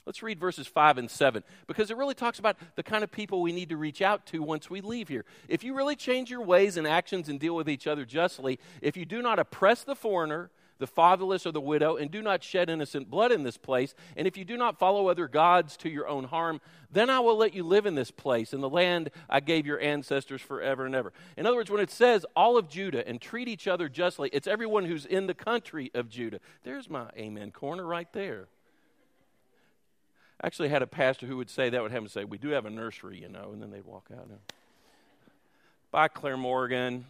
Let's 0.06 0.24
read 0.24 0.40
verses 0.40 0.66
5 0.66 0.98
and 0.98 1.12
7 1.12 1.44
because 1.68 1.92
it 1.92 1.98
really 1.98 2.16
talks 2.16 2.40
about 2.40 2.58
the 2.76 2.84
kind 2.84 3.04
of 3.04 3.12
people 3.12 3.42
we 3.42 3.52
need 3.52 3.70
to 3.70 3.78
reach 3.78 4.02
out 4.02 4.26
to 4.28 4.42
once 4.42 4.70
we 4.70 4.82
leave 4.82 5.08
here. 5.08 5.26
If 5.48 5.64
you 5.64 5.76
really 5.76 5.96
change 5.96 6.32
your 6.32 6.42
ways 6.42 6.78
and 6.78 6.88
actions 6.88 7.30
and 7.30 7.40
deal 7.40 7.56
with 7.56 7.70
each 7.70 7.86
other 7.86 8.06
justly, 8.06 8.60
if 8.82 8.96
you 8.96 9.06
do 9.06 9.22
not 9.22 9.40
oppress 9.40 9.84
the 9.84 9.96
foreigner, 9.96 10.52
the 10.80 10.88
fatherless, 10.88 11.46
or 11.46 11.52
the 11.52 11.60
widow, 11.60 11.98
and 11.98 12.10
do 12.10 12.22
not 12.22 12.42
shed 12.42 12.70
innocent 12.70 13.10
blood 13.10 13.34
in 13.34 13.44
this 13.44 13.58
place, 13.58 13.94
and 14.16 14.26
if 14.26 14.38
you 14.38 14.46
do 14.46 14.56
not 14.56 14.80
follow 14.80 15.10
other 15.10 15.28
gods 15.28 15.76
to 15.76 15.90
your 15.90 16.08
own 16.08 16.24
harm, 16.24 16.62
then 16.90 17.10
I 17.10 17.20
will 17.20 17.36
let 17.36 17.54
you 17.54 17.64
live 17.64 17.86
in 17.86 17.96
this 17.96 18.12
place, 18.12 18.54
in 18.54 18.62
the 18.62 18.70
land 18.70 19.12
I 19.30 19.42
gave 19.42 19.68
your 19.68 19.82
ancestors 19.82 20.42
forever 20.42 20.86
and 20.86 20.96
ever. 20.96 21.12
In 21.36 21.46
other 21.46 21.58
words, 21.58 21.70
when 21.70 21.82
it 21.82 21.92
says 21.92 22.26
all 22.36 22.58
of 22.58 22.70
Judah 22.70 23.06
and 23.06 23.20
treat 23.20 23.50
each 23.50 23.68
other 23.68 23.90
justly, 23.90 24.30
it's 24.32 24.48
everyone 24.48 24.86
who's 24.86 25.06
in 25.06 25.28
the 25.28 25.34
country 25.34 25.92
of 25.94 26.10
Judah. 26.10 26.40
There's 26.64 26.90
my 26.90 27.10
amen 27.18 27.52
corner 27.52 27.86
right 27.86 28.12
there 28.14 28.48
actually 30.44 30.70
had 30.70 30.82
a 30.82 30.88
pastor 30.88 31.26
who 31.26 31.38
would 31.38 31.50
say 31.50 31.70
that 31.70 31.82
would 31.82 31.92
have 31.92 32.04
him 32.04 32.10
say, 32.10 32.24
We 32.24 32.38
do 32.38 32.50
have 32.50 32.66
a 32.66 32.70
nursery, 32.70 33.20
you 33.20 33.30
know, 33.30 33.52
and 33.52 33.62
then 33.62 33.72
they'd 33.72 33.86
walk 33.86 34.10
out. 34.12 34.28
And, 34.30 34.40
Bye, 35.92 36.08
Claire 36.08 36.38
Morgan. 36.38 37.06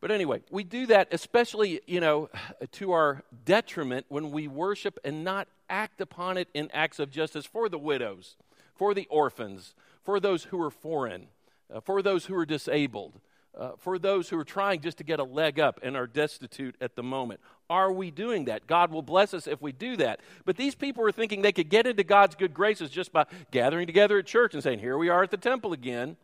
But 0.00 0.10
anyway, 0.10 0.42
we 0.50 0.62
do 0.62 0.86
that 0.86 1.08
especially, 1.10 1.80
you 1.86 2.00
know, 2.00 2.28
to 2.72 2.92
our 2.92 3.22
detriment 3.44 4.06
when 4.08 4.30
we 4.30 4.46
worship 4.46 4.98
and 5.04 5.24
not 5.24 5.48
act 5.68 6.00
upon 6.00 6.36
it 6.36 6.48
in 6.54 6.70
acts 6.72 6.98
of 6.98 7.10
justice 7.10 7.46
for 7.46 7.68
the 7.68 7.78
widows, 7.78 8.36
for 8.74 8.94
the 8.94 9.06
orphans, 9.10 9.74
for 10.04 10.20
those 10.20 10.44
who 10.44 10.62
are 10.62 10.70
foreign, 10.70 11.28
uh, 11.72 11.80
for 11.80 12.02
those 12.02 12.26
who 12.26 12.36
are 12.36 12.46
disabled, 12.46 13.20
uh, 13.56 13.70
for 13.78 13.98
those 13.98 14.28
who 14.28 14.38
are 14.38 14.44
trying 14.44 14.80
just 14.80 14.98
to 14.98 15.04
get 15.04 15.18
a 15.18 15.24
leg 15.24 15.58
up 15.58 15.80
and 15.82 15.96
are 15.96 16.06
destitute 16.06 16.76
at 16.80 16.94
the 16.94 17.02
moment? 17.02 17.40
Are 17.68 17.90
we 17.90 18.10
doing 18.10 18.44
that? 18.44 18.66
God 18.66 18.90
will 18.90 19.02
bless 19.02 19.34
us 19.34 19.46
if 19.46 19.60
we 19.60 19.72
do 19.72 19.96
that. 19.96 20.20
But 20.44 20.56
these 20.56 20.74
people 20.74 21.02
were 21.02 21.12
thinking 21.12 21.42
they 21.42 21.52
could 21.52 21.68
get 21.68 21.86
into 21.86 22.04
God's 22.04 22.34
good 22.34 22.54
graces 22.54 22.90
just 22.90 23.12
by 23.12 23.26
gathering 23.50 23.86
together 23.86 24.18
at 24.18 24.26
church 24.26 24.54
and 24.54 24.62
saying, 24.62 24.78
Here 24.78 24.98
we 24.98 25.08
are 25.08 25.22
at 25.22 25.30
the 25.30 25.36
temple 25.36 25.72
again. 25.72 26.16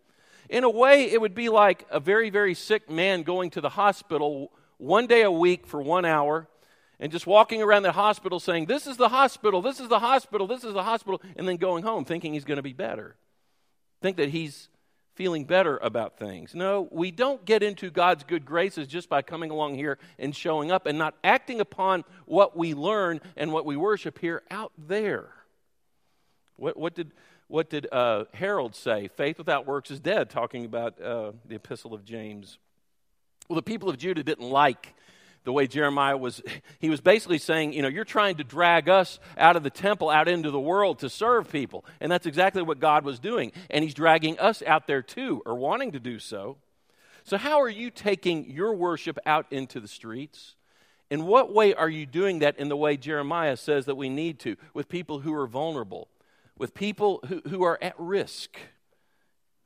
In 0.48 0.64
a 0.64 0.70
way, 0.70 1.10
it 1.10 1.20
would 1.20 1.34
be 1.34 1.48
like 1.48 1.86
a 1.90 1.98
very, 1.98 2.30
very 2.30 2.54
sick 2.54 2.90
man 2.90 3.22
going 3.22 3.50
to 3.50 3.60
the 3.60 3.70
hospital 3.70 4.52
one 4.76 5.06
day 5.06 5.22
a 5.22 5.30
week 5.30 5.66
for 5.66 5.80
one 5.80 6.04
hour 6.04 6.48
and 7.00 7.10
just 7.10 7.26
walking 7.26 7.62
around 7.62 7.82
the 7.82 7.92
hospital 7.92 8.38
saying, 8.38 8.66
This 8.66 8.86
is 8.86 8.96
the 8.96 9.08
hospital, 9.08 9.60
this 9.62 9.80
is 9.80 9.88
the 9.88 9.98
hospital, 9.98 10.46
this 10.46 10.62
is 10.62 10.72
the 10.72 10.84
hospital, 10.84 11.20
and 11.36 11.48
then 11.48 11.56
going 11.56 11.82
home 11.82 12.04
thinking 12.04 12.34
he's 12.34 12.44
going 12.44 12.56
to 12.56 12.62
be 12.62 12.72
better. 12.72 13.16
Think 14.00 14.16
that 14.18 14.28
he's 14.28 14.68
feeling 15.14 15.44
better 15.44 15.78
about 15.78 16.18
things. 16.18 16.54
No, 16.54 16.88
we 16.90 17.10
don't 17.10 17.44
get 17.44 17.62
into 17.62 17.90
God's 17.90 18.24
good 18.24 18.44
graces 18.44 18.86
just 18.86 19.08
by 19.08 19.22
coming 19.22 19.50
along 19.50 19.74
here 19.74 19.98
and 20.18 20.34
showing 20.34 20.70
up 20.70 20.86
and 20.86 20.98
not 20.98 21.14
acting 21.22 21.60
upon 21.60 22.04
what 22.24 22.56
we 22.56 22.74
learn 22.74 23.20
and 23.36 23.52
what 23.52 23.66
we 23.66 23.76
worship 23.76 24.18
here 24.18 24.42
out 24.50 24.72
there. 24.78 25.28
What, 26.56 26.76
what 26.76 26.94
did, 26.94 27.12
what 27.48 27.68
did 27.68 27.88
uh, 27.92 28.24
Harold 28.32 28.74
say? 28.74 29.08
Faith 29.08 29.38
without 29.38 29.66
works 29.66 29.90
is 29.90 30.00
dead, 30.00 30.30
talking 30.30 30.64
about 30.64 31.00
uh, 31.00 31.32
the 31.46 31.56
epistle 31.56 31.92
of 31.92 32.04
James. 32.04 32.58
Well, 33.48 33.56
the 33.56 33.62
people 33.62 33.90
of 33.90 33.98
Judah 33.98 34.22
didn't 34.22 34.48
like 34.48 34.94
the 35.44 35.52
way 35.52 35.66
Jeremiah 35.66 36.16
was, 36.16 36.42
he 36.78 36.90
was 36.90 37.00
basically 37.00 37.38
saying, 37.38 37.72
you 37.72 37.82
know, 37.82 37.88
you're 37.88 38.04
trying 38.04 38.36
to 38.36 38.44
drag 38.44 38.88
us 38.88 39.18
out 39.36 39.56
of 39.56 39.62
the 39.62 39.70
temple, 39.70 40.10
out 40.10 40.28
into 40.28 40.50
the 40.50 40.60
world 40.60 40.98
to 41.00 41.10
serve 41.10 41.50
people. 41.50 41.84
And 42.00 42.10
that's 42.10 42.26
exactly 42.26 42.62
what 42.62 42.80
God 42.80 43.04
was 43.04 43.18
doing. 43.18 43.52
And 43.70 43.84
he's 43.84 43.94
dragging 43.94 44.38
us 44.38 44.62
out 44.66 44.86
there 44.86 45.02
too, 45.02 45.42
or 45.46 45.54
wanting 45.54 45.92
to 45.92 46.00
do 46.00 46.18
so. 46.18 46.58
So, 47.24 47.36
how 47.38 47.60
are 47.60 47.68
you 47.68 47.90
taking 47.90 48.50
your 48.50 48.74
worship 48.74 49.18
out 49.24 49.46
into 49.50 49.78
the 49.80 49.88
streets? 49.88 50.56
In 51.10 51.26
what 51.26 51.52
way 51.52 51.74
are 51.74 51.90
you 51.90 52.06
doing 52.06 52.38
that 52.38 52.58
in 52.58 52.68
the 52.68 52.76
way 52.76 52.96
Jeremiah 52.96 53.56
says 53.56 53.84
that 53.84 53.96
we 53.96 54.08
need 54.08 54.38
to, 54.40 54.56
with 54.72 54.88
people 54.88 55.20
who 55.20 55.34
are 55.34 55.46
vulnerable, 55.46 56.08
with 56.56 56.74
people 56.74 57.20
who, 57.28 57.42
who 57.48 57.62
are 57.64 57.78
at 57.82 57.94
risk? 57.98 58.56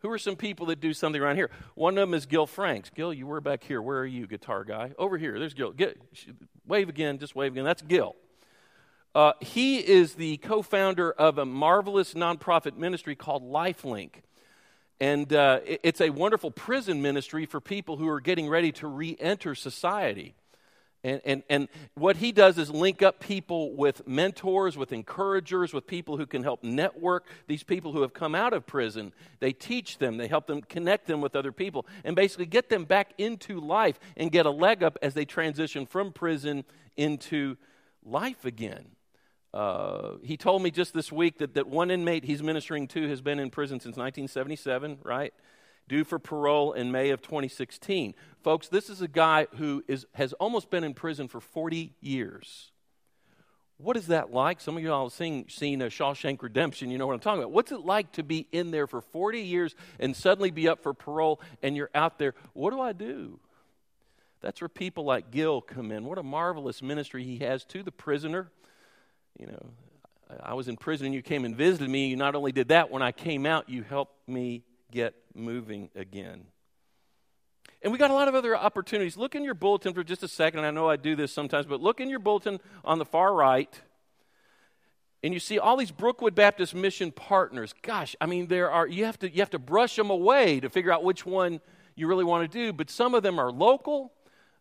Who 0.07 0.13
are 0.13 0.19
some 0.19 0.37
people 0.37 0.67
that 0.67 0.79
do 0.79 0.95
something 0.95 1.21
around 1.21 1.35
here? 1.35 1.51
One 1.75 1.99
of 1.99 2.03
them 2.09 2.15
is 2.15 2.27
Gil 2.27 2.47
Franks. 2.47 2.93
Gil, 2.95 3.13
you 3.13 3.27
were 3.27 3.41
back 3.41 3.65
here. 3.65 3.83
Where 3.83 3.99
are 3.99 4.07
you, 4.07 4.29
guitar 4.29 4.63
guy? 4.63 4.93
Over 4.97 5.19
here. 5.19 5.37
There's 5.37 5.53
Gil. 5.53 5.73
Get, 5.73 6.01
wave 6.65 6.89
again. 6.89 7.19
Just 7.19 7.35
wave 7.35 7.51
again. 7.51 7.65
That's 7.65 7.83
Gil. 7.83 8.15
Uh, 9.17 9.33
he 9.41 9.79
is 9.79 10.15
the 10.15 10.37
co 10.37 10.63
founder 10.63 11.11
of 11.11 11.39
a 11.39 11.45
marvelous 11.45 12.15
nonprofit 12.15 12.77
ministry 12.77 13.17
called 13.17 13.43
Lifelink. 13.43 14.23
And 15.01 15.33
uh, 15.33 15.59
it's 15.65 16.01
a 16.01 16.11
wonderful 16.11 16.53
prison 16.53 17.03
ministry 17.03 17.45
for 17.45 17.61
people 17.61 17.97
who 17.97 18.07
are 18.09 18.21
getting 18.21 18.49
ready 18.49 18.71
to 18.73 18.87
re 18.87 19.17
enter 19.19 19.57
society. 19.57 20.37
And, 21.07 21.21
and, 21.25 21.43
and 21.49 21.69
what 21.95 22.17
he 22.17 22.33
does 22.33 22.59
is 22.59 22.69
link 22.69 23.01
up 23.01 23.21
people 23.21 23.77
with 23.77 24.09
mentors, 24.09 24.77
with 24.77 24.93
encouragers, 24.93 25.73
with 25.73 25.87
people 25.87 26.17
who 26.17 26.27
can 26.27 26.43
help 26.43 26.65
network 26.65 27.27
these 27.47 27.63
people 27.63 27.93
who 27.93 28.03
have 28.03 28.13
come 28.13 28.35
out 28.35 28.53
of 28.53 28.67
prison. 28.67 29.13
They 29.39 29.53
teach 29.53 29.99
them, 29.99 30.17
they 30.17 30.27
help 30.27 30.49
them 30.49 30.63
connect 30.63 31.07
them 31.07 31.21
with 31.21 31.37
other 31.37 31.53
people, 31.53 31.87
and 32.03 32.17
basically 32.17 32.47
get 32.47 32.71
them 32.71 32.85
back 32.87 33.13
into 33.19 33.61
life 33.61 34.01
and 34.17 34.33
get 34.33 34.47
a 34.47 34.51
leg 34.51 34.83
up 34.83 34.99
as 35.01 35.15
they 35.15 35.25
transition 35.25 35.87
from 35.87 36.13
prison 36.13 36.65
into 36.97 37.57
life 38.05 38.45
again. 38.45 38.87
Uh, 39.55 40.17
he 40.25 40.37
told 40.37 40.61
me 40.61 40.73
just 40.73 40.93
this 40.93 41.13
week 41.13 41.39
that, 41.39 41.55
that 41.55 41.69
one 41.69 41.93
inmate 41.93 42.25
he's 42.25 42.43
ministering 42.43 42.89
to 42.89 43.09
has 43.09 43.21
been 43.21 43.39
in 43.39 43.49
prison 43.49 43.79
since 43.79 43.97
1977, 43.97 44.99
right? 45.05 45.33
Due 45.89 46.05
for 46.05 46.19
parole 46.19 46.73
in 46.73 46.91
May 46.91 47.11
of 47.11 47.23
2016. 47.23 48.15
Folks, 48.43 48.69
this 48.69 48.91
is 48.91 49.01
a 49.01 49.09
guy 49.09 49.47
who 49.57 49.85
is, 49.89 50.07
has 50.15 50.33
almost 50.35 50.71
been 50.71 50.85
in 50.85 50.95
prison 50.95 51.29
for 51.29 51.41
40 51.41 51.95
years. 52.01 52.71
What 53.79 53.97
is 53.97 54.07
that 54.07 54.33
like? 54.33 54.61
Some 54.61 54.77
of 54.77 54.83
you 54.83 54.91
all 54.91 55.07
have 55.07 55.13
seen, 55.13 55.49
seen 55.49 55.83
a 55.83 55.87
Shawshank 55.87 56.43
Redemption. 56.43 56.91
You 56.91 56.97
know 56.97 57.07
what 57.07 57.13
I'm 57.13 57.21
talking 57.21 57.41
about. 57.41 57.53
What's 57.53 57.73
it 57.73 57.81
like 57.81 58.13
to 58.13 58.23
be 58.23 58.47
in 58.51 58.71
there 58.71 58.87
for 58.87 59.03
40 59.03 59.41
years 59.41 59.75
and 60.01 60.17
suddenly 60.17 60.51
be 60.51 60.67
up 60.67 60.83
for 60.83 60.95
parole 60.95 61.41
and 61.63 61.77
you're 61.77 61.91
out 61.95 62.19
there? 62.19 62.35
What 62.55 62.71
do 62.71 62.81
I 62.81 62.93
do? 62.93 63.39
That's 64.41 64.61
where 64.61 64.69
people 64.69 65.05
like 65.05 65.31
Gil 65.31 65.61
come 65.61 65.93
in. 65.93 66.05
What 66.05 66.19
a 66.19 66.23
marvelous 66.23 66.83
ministry 66.83 67.25
he 67.25 67.39
has 67.39 67.65
to 67.67 67.83
the 67.83 67.93
prisoner. 67.93 68.51
You 69.39 69.49
know, 69.49 69.67
I 70.43 70.55
was 70.55 70.69
in 70.69 70.77
prison 70.77 71.07
and 71.07 71.15
you 71.15 71.23
came 71.23 71.45
and 71.45 71.55
visited 71.55 71.91
me. 71.91 72.09
You 72.09 72.17
not 72.17 72.35
only 72.35 72.53
did 72.53 72.69
that, 72.69 72.91
when 72.91 73.03
I 73.03 73.13
came 73.13 73.45
out, 73.45 73.69
you 73.69 73.83
helped 73.83 74.27
me 74.27 74.63
get 74.91 75.15
moving 75.37 75.91
again. 75.95 76.47
And 77.83 77.93
we 77.93 77.99
got 77.99 78.11
a 78.11 78.15
lot 78.15 78.29
of 78.29 78.35
other 78.35 78.57
opportunities. 78.57 79.17
Look 79.17 79.35
in 79.35 79.45
your 79.45 79.55
bulletin 79.55 79.95
for 79.95 80.03
just 80.03 80.23
a 80.23 80.29
second. 80.29 80.65
I 80.65 80.71
know 80.71 80.89
I 80.89 80.97
do 80.97 81.15
this 81.15 81.33
sometimes, 81.33 81.67
but 81.67 81.81
look 81.81 82.01
in 82.01 82.09
your 82.09 82.19
bulletin 82.19 82.59
on 82.85 82.99
the 82.99 83.05
far 83.05 83.35
right, 83.35 83.81
and 85.23 85.35
you 85.35 85.41
see 85.41 85.59
all 85.59 85.77
these 85.77 85.91
Brookwood 85.91 86.35
Baptist 86.35 86.75
Mission 86.75 87.13
partners. 87.13 87.75
Gosh, 87.83 88.17
I 88.21 88.27
mean, 88.27 88.47
there 88.47 88.71
are 88.71 88.87
you 88.87 89.05
have 89.05 89.19
to 89.21 89.31
you 89.31 89.41
have 89.41 89.51
to 89.51 89.59
brush 89.59 89.97
them 89.97 90.11
away 90.11 90.61
to 90.61 90.69
figure 90.69 90.93
out 90.93 91.05
which 91.05 91.27
one 91.27 91.61
you 91.97 92.07
really 92.07 92.25
want 92.25 92.51
to 92.51 92.59
do. 92.59 92.73
But 92.73 92.91
some 92.91 93.15
of 93.15 93.23
them 93.23 93.39
are 93.39 93.51
local. 93.51 94.13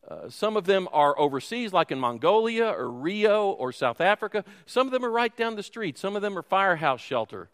Uh, 0.07 0.29
some 0.29 0.55
of 0.55 0.65
them 0.65 0.87
are 0.91 1.17
overseas, 1.19 1.73
like 1.73 1.91
in 1.91 1.99
Mongolia 1.99 2.67
or 2.67 2.91
Rio 2.91 3.49
or 3.49 3.71
South 3.71 3.99
Africa. 4.01 4.43
Some 4.65 4.85
of 4.87 4.93
them 4.93 5.03
are 5.03 5.09
right 5.09 5.35
down 5.35 5.55
the 5.55 5.63
street. 5.63 5.97
Some 5.97 6.15
of 6.15 6.21
them 6.21 6.37
are 6.37 6.43
firehouse 6.43 7.01
shelter. 7.01 7.49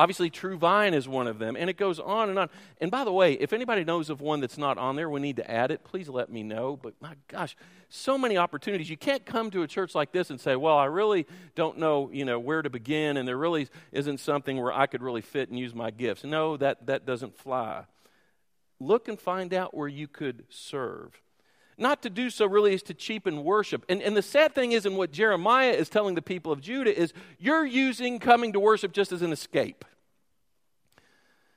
Obviously, 0.00 0.30
True 0.30 0.56
Vine 0.56 0.94
is 0.94 1.06
one 1.06 1.26
of 1.26 1.38
them, 1.38 1.56
and 1.56 1.68
it 1.68 1.76
goes 1.76 2.00
on 2.00 2.30
and 2.30 2.38
on. 2.38 2.48
And 2.80 2.90
by 2.90 3.04
the 3.04 3.12
way, 3.12 3.34
if 3.34 3.52
anybody 3.52 3.84
knows 3.84 4.08
of 4.08 4.22
one 4.22 4.40
that's 4.40 4.56
not 4.56 4.78
on 4.78 4.96
there, 4.96 5.10
we 5.10 5.20
need 5.20 5.36
to 5.36 5.50
add 5.50 5.70
it. 5.70 5.84
Please 5.84 6.08
let 6.08 6.32
me 6.32 6.42
know. 6.42 6.78
But 6.82 6.94
my 7.02 7.16
gosh, 7.28 7.54
so 7.90 8.16
many 8.16 8.38
opportunities. 8.38 8.88
You 8.88 8.96
can't 8.96 9.26
come 9.26 9.50
to 9.50 9.62
a 9.62 9.66
church 9.66 9.94
like 9.94 10.10
this 10.10 10.30
and 10.30 10.40
say, 10.40 10.56
"Well, 10.56 10.78
I 10.78 10.86
really 10.86 11.26
don't 11.54 11.76
know, 11.76 12.08
you 12.10 12.24
know, 12.24 12.38
where 12.38 12.62
to 12.62 12.70
begin, 12.70 13.18
and 13.18 13.28
there 13.28 13.36
really 13.36 13.68
isn't 13.92 14.20
something 14.20 14.56
where 14.56 14.72
I 14.72 14.86
could 14.86 15.02
really 15.02 15.20
fit 15.20 15.50
and 15.50 15.58
use 15.58 15.74
my 15.74 15.90
gifts." 15.90 16.24
No, 16.24 16.56
that 16.56 16.86
that 16.86 17.04
doesn't 17.04 17.36
fly. 17.36 17.84
Look 18.78 19.06
and 19.06 19.20
find 19.20 19.52
out 19.52 19.74
where 19.74 19.86
you 19.86 20.08
could 20.08 20.46
serve 20.48 21.20
not 21.80 22.02
to 22.02 22.10
do 22.10 22.30
so 22.30 22.46
really 22.46 22.74
is 22.74 22.82
to 22.84 22.94
cheapen 22.94 23.44
worship. 23.44 23.84
And, 23.88 24.02
and 24.02 24.16
the 24.16 24.22
sad 24.22 24.54
thing 24.54 24.72
is, 24.72 24.86
and 24.86 24.96
what 24.96 25.12
Jeremiah 25.12 25.72
is 25.72 25.88
telling 25.88 26.14
the 26.14 26.22
people 26.22 26.52
of 26.52 26.60
Judah 26.60 26.96
is, 26.96 27.12
you're 27.38 27.64
using 27.64 28.18
coming 28.18 28.52
to 28.52 28.60
worship 28.60 28.92
just 28.92 29.12
as 29.12 29.22
an 29.22 29.32
escape. 29.32 29.84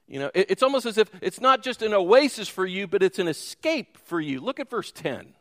You 0.08 0.20
know, 0.20 0.32
it, 0.34 0.52
it's 0.52 0.64
almost 0.64 0.86
as 0.86 0.98
if 0.98 1.10
it's 1.22 1.42
not 1.42 1.64
just 1.64 1.82
an 1.82 1.94
oasis 1.94 2.48
for 2.48 2.66
you, 2.66 2.88
but 2.88 3.04
it's 3.04 3.20
an 3.20 3.28
escape 3.28 3.98
for 4.06 4.20
you. 4.20 4.40
Look 4.40 4.60
at 4.60 4.70
verse 4.70 4.92
10. 4.92 5.34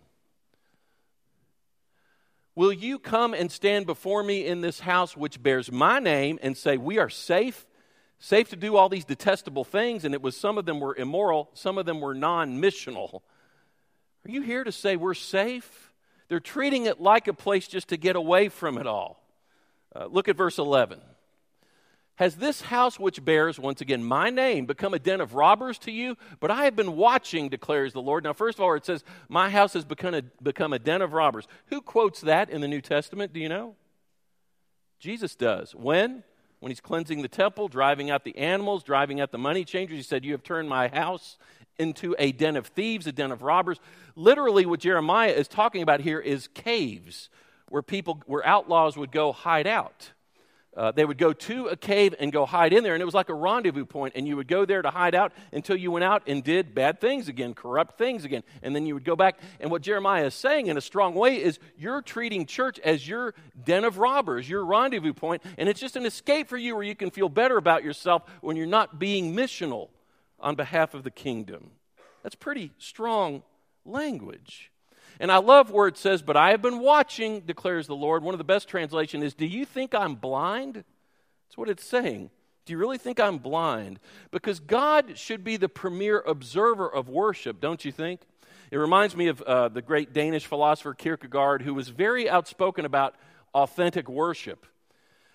Will 2.54 2.72
you 2.72 2.98
come 2.98 3.32
and 3.32 3.50
stand 3.50 3.86
before 3.86 4.22
me 4.22 4.46
in 4.46 4.60
this 4.60 4.80
house 4.80 5.16
which 5.16 5.42
bears 5.42 5.72
my 5.72 5.98
name 5.98 6.38
and 6.42 6.56
say, 6.56 6.76
We 6.76 6.98
are 6.98 7.08
safe? 7.08 7.66
Safe 8.18 8.50
to 8.50 8.56
do 8.56 8.76
all 8.76 8.88
these 8.88 9.04
detestable 9.04 9.64
things, 9.64 10.04
and 10.04 10.14
it 10.14 10.22
was 10.22 10.36
some 10.36 10.56
of 10.56 10.64
them 10.64 10.78
were 10.78 10.94
immoral, 10.94 11.50
some 11.54 11.76
of 11.76 11.86
them 11.86 12.00
were 12.00 12.14
non 12.14 12.60
missional. 12.60 13.22
Are 14.26 14.30
you 14.30 14.42
here 14.42 14.64
to 14.64 14.72
say 14.72 14.96
we're 14.96 15.14
safe? 15.14 15.92
They're 16.28 16.40
treating 16.40 16.86
it 16.86 17.00
like 17.00 17.28
a 17.28 17.34
place 17.34 17.66
just 17.66 17.88
to 17.88 17.96
get 17.96 18.16
away 18.16 18.48
from 18.48 18.78
it 18.78 18.86
all. 18.86 19.22
Uh, 19.94 20.06
look 20.06 20.28
at 20.28 20.36
verse 20.36 20.58
11. 20.58 21.00
Has 22.16 22.36
this 22.36 22.60
house 22.60 23.00
which 23.00 23.24
bears, 23.24 23.58
once 23.58 23.80
again, 23.80 24.04
my 24.04 24.30
name 24.30 24.66
become 24.66 24.94
a 24.94 24.98
den 24.98 25.20
of 25.20 25.34
robbers 25.34 25.78
to 25.80 25.90
you? 25.90 26.16
But 26.40 26.50
I 26.50 26.64
have 26.64 26.76
been 26.76 26.94
watching, 26.94 27.48
declares 27.48 27.92
the 27.92 28.02
Lord. 28.02 28.22
Now, 28.24 28.32
first 28.32 28.58
of 28.58 28.64
all, 28.64 28.74
it 28.74 28.84
says, 28.84 29.02
My 29.28 29.50
house 29.50 29.72
has 29.72 29.84
become 29.84 30.14
a, 30.14 30.22
become 30.42 30.72
a 30.72 30.78
den 30.78 31.02
of 31.02 31.14
robbers. 31.14 31.48
Who 31.66 31.80
quotes 31.80 32.20
that 32.20 32.50
in 32.50 32.60
the 32.60 32.68
New 32.68 32.80
Testament? 32.80 33.32
Do 33.32 33.40
you 33.40 33.48
know? 33.48 33.74
Jesus 35.00 35.34
does. 35.34 35.74
When? 35.74 36.22
When 36.60 36.70
he's 36.70 36.80
cleansing 36.80 37.22
the 37.22 37.28
temple, 37.28 37.66
driving 37.66 38.10
out 38.10 38.22
the 38.22 38.38
animals, 38.38 38.84
driving 38.84 39.20
out 39.20 39.32
the 39.32 39.38
money 39.38 39.64
changers. 39.64 39.96
He 39.96 40.04
said, 40.04 40.24
You 40.24 40.32
have 40.32 40.44
turned 40.44 40.68
my 40.68 40.88
house 40.88 41.38
into 41.78 42.14
a 42.18 42.32
den 42.32 42.56
of 42.56 42.68
thieves, 42.68 43.06
a 43.06 43.12
den 43.12 43.32
of 43.32 43.42
robbers. 43.42 43.78
Literally, 44.14 44.66
what 44.66 44.80
Jeremiah 44.80 45.32
is 45.32 45.48
talking 45.48 45.82
about 45.82 46.00
here 46.00 46.20
is 46.20 46.48
caves 46.48 47.28
where 47.68 47.82
people, 47.82 48.20
where 48.26 48.46
outlaws 48.46 48.96
would 48.96 49.10
go 49.10 49.32
hide 49.32 49.66
out. 49.66 50.12
Uh, 50.74 50.90
they 50.90 51.04
would 51.04 51.18
go 51.18 51.34
to 51.34 51.66
a 51.66 51.76
cave 51.76 52.14
and 52.18 52.32
go 52.32 52.46
hide 52.46 52.72
in 52.72 52.82
there, 52.82 52.94
and 52.94 53.02
it 53.02 53.04
was 53.04 53.14
like 53.14 53.28
a 53.28 53.34
rendezvous 53.34 53.84
point, 53.84 54.14
and 54.16 54.26
you 54.26 54.36
would 54.36 54.48
go 54.48 54.64
there 54.64 54.80
to 54.80 54.90
hide 54.90 55.14
out 55.14 55.32
until 55.52 55.76
you 55.76 55.90
went 55.90 56.02
out 56.02 56.22
and 56.26 56.42
did 56.42 56.74
bad 56.74 56.98
things 56.98 57.28
again, 57.28 57.52
corrupt 57.52 57.98
things 57.98 58.24
again, 58.24 58.42
and 58.62 58.74
then 58.74 58.86
you 58.86 58.94
would 58.94 59.04
go 59.04 59.14
back. 59.14 59.38
And 59.60 59.70
what 59.70 59.82
Jeremiah 59.82 60.26
is 60.26 60.34
saying 60.34 60.68
in 60.68 60.78
a 60.78 60.80
strong 60.80 61.14
way 61.14 61.42
is 61.42 61.58
you're 61.76 62.00
treating 62.00 62.46
church 62.46 62.78
as 62.78 63.06
your 63.06 63.34
den 63.64 63.84
of 63.84 63.98
robbers, 63.98 64.48
your 64.48 64.64
rendezvous 64.64 65.12
point, 65.12 65.42
and 65.58 65.68
it's 65.68 65.80
just 65.80 65.96
an 65.96 66.06
escape 66.06 66.48
for 66.48 66.56
you 66.56 66.74
where 66.74 66.84
you 66.84 66.94
can 66.94 67.10
feel 67.10 67.28
better 67.28 67.58
about 67.58 67.84
yourself 67.84 68.22
when 68.40 68.56
you're 68.56 68.64
not 68.66 68.98
being 68.98 69.36
missional 69.36 69.88
on 70.42 70.54
behalf 70.54 70.94
of 70.94 71.04
the 71.04 71.10
kingdom. 71.10 71.70
That's 72.22 72.34
pretty 72.34 72.72
strong 72.78 73.42
language. 73.84 74.70
And 75.20 75.30
I 75.30 75.38
love 75.38 75.70
where 75.70 75.88
it 75.88 75.96
says, 75.96 76.22
But 76.22 76.36
I 76.36 76.50
have 76.50 76.62
been 76.62 76.80
watching, 76.80 77.40
declares 77.40 77.86
the 77.86 77.96
Lord. 77.96 78.22
One 78.22 78.34
of 78.34 78.38
the 78.38 78.44
best 78.44 78.68
translations 78.68 79.24
is, 79.24 79.34
Do 79.34 79.46
you 79.46 79.64
think 79.64 79.94
I'm 79.94 80.14
blind? 80.14 80.74
That's 80.74 81.56
what 81.56 81.68
it's 81.68 81.84
saying. 81.84 82.30
Do 82.64 82.72
you 82.72 82.78
really 82.78 82.98
think 82.98 83.18
I'm 83.18 83.38
blind? 83.38 83.98
Because 84.30 84.60
God 84.60 85.18
should 85.18 85.42
be 85.42 85.56
the 85.56 85.68
premier 85.68 86.20
observer 86.20 86.88
of 86.88 87.08
worship, 87.08 87.60
don't 87.60 87.84
you 87.84 87.90
think? 87.90 88.20
It 88.70 88.76
reminds 88.78 89.16
me 89.16 89.26
of 89.26 89.42
uh, 89.42 89.68
the 89.68 89.82
great 89.82 90.12
Danish 90.12 90.46
philosopher 90.46 90.94
Kierkegaard, 90.94 91.62
who 91.62 91.74
was 91.74 91.88
very 91.88 92.30
outspoken 92.30 92.84
about 92.84 93.16
authentic 93.52 94.08
worship. 94.08 94.66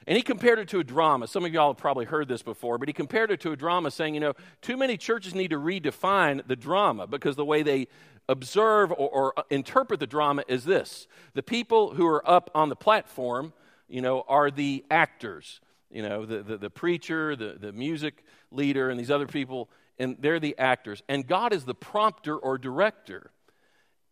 And 0.08 0.16
he 0.16 0.24
compared 0.24 0.58
it 0.58 0.70
to 0.70 0.80
a 0.80 0.84
drama. 0.84 1.28
Some 1.28 1.46
of 1.46 1.54
y'all 1.54 1.74
have 1.74 1.78
probably 1.78 2.06
heard 2.06 2.28
this 2.28 2.42
before, 2.42 2.78
but 2.78 2.88
he 2.88 2.94
compared 2.94 3.30
it 3.30 3.42
to 3.42 3.52
a 3.52 3.56
drama, 3.56 3.92
saying, 3.92 4.14
you 4.14 4.22
know, 4.22 4.34
too 4.62 4.78
many 4.78 4.98
churches 4.98 5.36
need 5.36 5.50
to 5.50 5.58
redefine 5.58 6.48
the 6.48 6.56
drama 6.56 7.08
because 7.08 7.36
the 7.36 7.46
way 7.46 7.62
they 7.62 7.88
observe 8.30 8.92
or, 8.92 9.10
or 9.10 9.34
interpret 9.50 10.00
the 10.00 10.08
drama 10.08 10.44
is 10.48 10.66
this 10.66 11.08
the 11.34 11.44
people 11.44 11.94
who 11.94 12.08
are 12.08 12.28
up 12.30 12.50
on 12.56 12.70
the 12.70 12.76
platform, 12.76 13.54
you 13.88 14.02
know, 14.02 14.24
are 14.28 14.50
the 14.50 14.84
actors 14.90 15.60
you 15.90 16.02
know, 16.02 16.26
the, 16.26 16.44
the, 16.44 16.58
the, 16.58 16.70
preacher, 16.70 17.36
the, 17.36 17.56
the 17.60 17.72
music 17.72 18.24
leader, 18.52 18.90
and 18.90 19.00
these 19.00 19.12
other 19.12 19.28
people, 19.28 19.70
and 19.98 20.18
they're 20.20 20.40
the 20.40 20.58
actors. 20.58 21.02
And 21.08 21.26
God 21.26 21.54
is 21.54 21.66
the 21.66 21.74
prompter 21.74 22.36
or 22.36 22.58
director. 22.58 23.32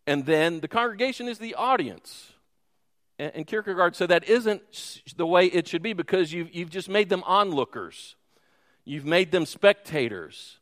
And 0.07 0.25
then 0.25 0.61
the 0.61 0.67
congregation 0.67 1.27
is 1.27 1.39
the 1.39 1.55
audience. 1.55 2.31
And, 3.19 3.31
and 3.35 3.47
Kierkegaard 3.47 3.95
said 3.95 4.09
that 4.09 4.27
isn't 4.27 5.01
the 5.15 5.25
way 5.25 5.45
it 5.45 5.67
should 5.67 5.81
be 5.81 5.93
because 5.93 6.33
you've, 6.33 6.53
you've 6.53 6.69
just 6.69 6.89
made 6.89 7.09
them 7.09 7.23
onlookers, 7.25 8.15
you've 8.83 9.05
made 9.05 9.31
them 9.31 9.45
spectators. 9.45 10.59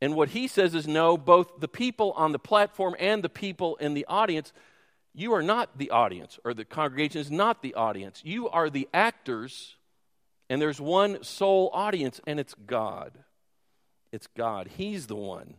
And 0.00 0.16
what 0.16 0.30
he 0.30 0.48
says 0.48 0.74
is 0.74 0.88
no, 0.88 1.16
both 1.16 1.60
the 1.60 1.68
people 1.68 2.12
on 2.16 2.32
the 2.32 2.38
platform 2.38 2.96
and 2.98 3.22
the 3.22 3.28
people 3.28 3.76
in 3.76 3.94
the 3.94 4.04
audience, 4.06 4.52
you 5.14 5.32
are 5.32 5.42
not 5.42 5.78
the 5.78 5.90
audience, 5.90 6.40
or 6.44 6.54
the 6.54 6.64
congregation 6.64 7.20
is 7.20 7.30
not 7.30 7.62
the 7.62 7.74
audience. 7.74 8.20
You 8.24 8.48
are 8.48 8.68
the 8.68 8.88
actors 8.92 9.76
and 10.52 10.60
there's 10.60 10.82
one 10.82 11.24
sole 11.24 11.70
audience, 11.72 12.20
and 12.26 12.38
it's 12.38 12.54
God. 12.66 13.12
It's 14.12 14.26
God. 14.26 14.68
He's 14.76 15.06
the 15.06 15.16
one. 15.16 15.54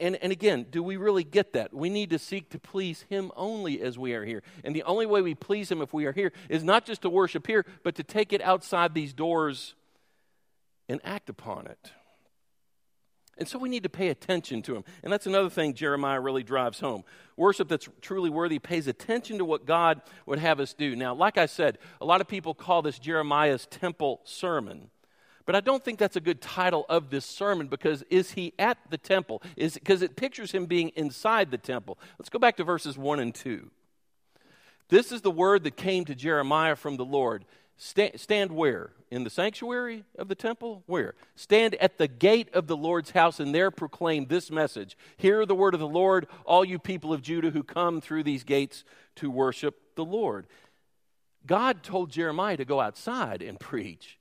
And, 0.00 0.16
and 0.16 0.32
again, 0.32 0.66
do 0.68 0.82
we 0.82 0.96
really 0.96 1.24
get 1.24 1.52
that? 1.52 1.72
We 1.72 1.88
need 1.88 2.10
to 2.10 2.18
seek 2.18 2.50
to 2.50 2.58
please 2.58 3.02
Him 3.08 3.30
only 3.36 3.80
as 3.80 3.98
we 3.98 4.12
are 4.14 4.24
here. 4.24 4.42
And 4.64 4.74
the 4.74 4.82
only 4.82 5.06
way 5.06 5.22
we 5.22 5.34
please 5.34 5.70
Him 5.70 5.80
if 5.80 5.92
we 5.92 6.06
are 6.06 6.12
here 6.12 6.32
is 6.48 6.64
not 6.64 6.84
just 6.84 7.02
to 7.02 7.10
worship 7.10 7.46
here, 7.46 7.64
but 7.82 7.94
to 7.96 8.02
take 8.02 8.32
it 8.32 8.42
outside 8.42 8.94
these 8.94 9.14
doors 9.14 9.74
and 10.88 11.00
act 11.04 11.28
upon 11.28 11.66
it. 11.66 11.92
And 13.36 13.48
so 13.48 13.58
we 13.58 13.68
need 13.68 13.82
to 13.82 13.88
pay 13.88 14.08
attention 14.08 14.62
to 14.62 14.76
him. 14.76 14.84
And 15.02 15.12
that's 15.12 15.26
another 15.26 15.50
thing 15.50 15.74
Jeremiah 15.74 16.20
really 16.20 16.44
drives 16.44 16.78
home. 16.78 17.02
Worship 17.36 17.68
that's 17.68 17.88
truly 18.00 18.30
worthy 18.30 18.60
pays 18.60 18.86
attention 18.86 19.38
to 19.38 19.44
what 19.44 19.66
God 19.66 20.02
would 20.26 20.38
have 20.38 20.60
us 20.60 20.72
do. 20.72 20.94
Now, 20.94 21.14
like 21.14 21.36
I 21.36 21.46
said, 21.46 21.78
a 22.00 22.04
lot 22.04 22.20
of 22.20 22.28
people 22.28 22.54
call 22.54 22.82
this 22.82 22.98
Jeremiah's 22.98 23.66
temple 23.66 24.20
sermon. 24.24 24.90
But 25.46 25.54
I 25.54 25.60
don't 25.60 25.84
think 25.84 25.98
that's 25.98 26.16
a 26.16 26.20
good 26.20 26.40
title 26.40 26.86
of 26.88 27.10
this 27.10 27.26
sermon 27.26 27.68
because 27.68 28.02
is 28.08 28.32
he 28.32 28.54
at 28.58 28.78
the 28.88 28.96
temple? 28.96 29.42
Is 29.56 29.74
because 29.74 30.02
it 30.02 30.16
pictures 30.16 30.52
him 30.52 30.66
being 30.66 30.90
inside 30.90 31.50
the 31.50 31.58
temple. 31.58 31.98
Let's 32.18 32.30
go 32.30 32.38
back 32.38 32.56
to 32.56 32.64
verses 32.64 32.96
1 32.96 33.20
and 33.20 33.34
2. 33.34 33.70
This 34.88 35.12
is 35.12 35.22
the 35.22 35.30
word 35.30 35.64
that 35.64 35.76
came 35.76 36.04
to 36.06 36.14
Jeremiah 36.14 36.76
from 36.76 36.96
the 36.96 37.04
Lord. 37.04 37.44
Stand, 37.76 38.20
stand 38.20 38.52
where? 38.52 38.90
In 39.10 39.24
the 39.24 39.30
sanctuary 39.30 40.04
of 40.18 40.28
the 40.28 40.34
temple? 40.34 40.82
Where? 40.86 41.14
Stand 41.34 41.74
at 41.76 41.98
the 41.98 42.08
gate 42.08 42.48
of 42.54 42.66
the 42.66 42.76
Lord's 42.76 43.10
house 43.10 43.40
and 43.40 43.54
there 43.54 43.70
proclaim 43.70 44.26
this 44.26 44.50
message 44.50 44.96
Hear 45.16 45.44
the 45.44 45.54
word 45.54 45.74
of 45.74 45.80
the 45.80 45.88
Lord, 45.88 46.26
all 46.44 46.64
you 46.64 46.78
people 46.78 47.12
of 47.12 47.22
Judah 47.22 47.50
who 47.50 47.62
come 47.62 48.00
through 48.00 48.22
these 48.22 48.44
gates 48.44 48.84
to 49.16 49.30
worship 49.30 49.94
the 49.96 50.04
Lord. 50.04 50.46
God 51.46 51.82
told 51.82 52.10
Jeremiah 52.10 52.56
to 52.56 52.64
go 52.64 52.80
outside 52.80 53.42
and 53.42 53.60
preach. 53.60 54.18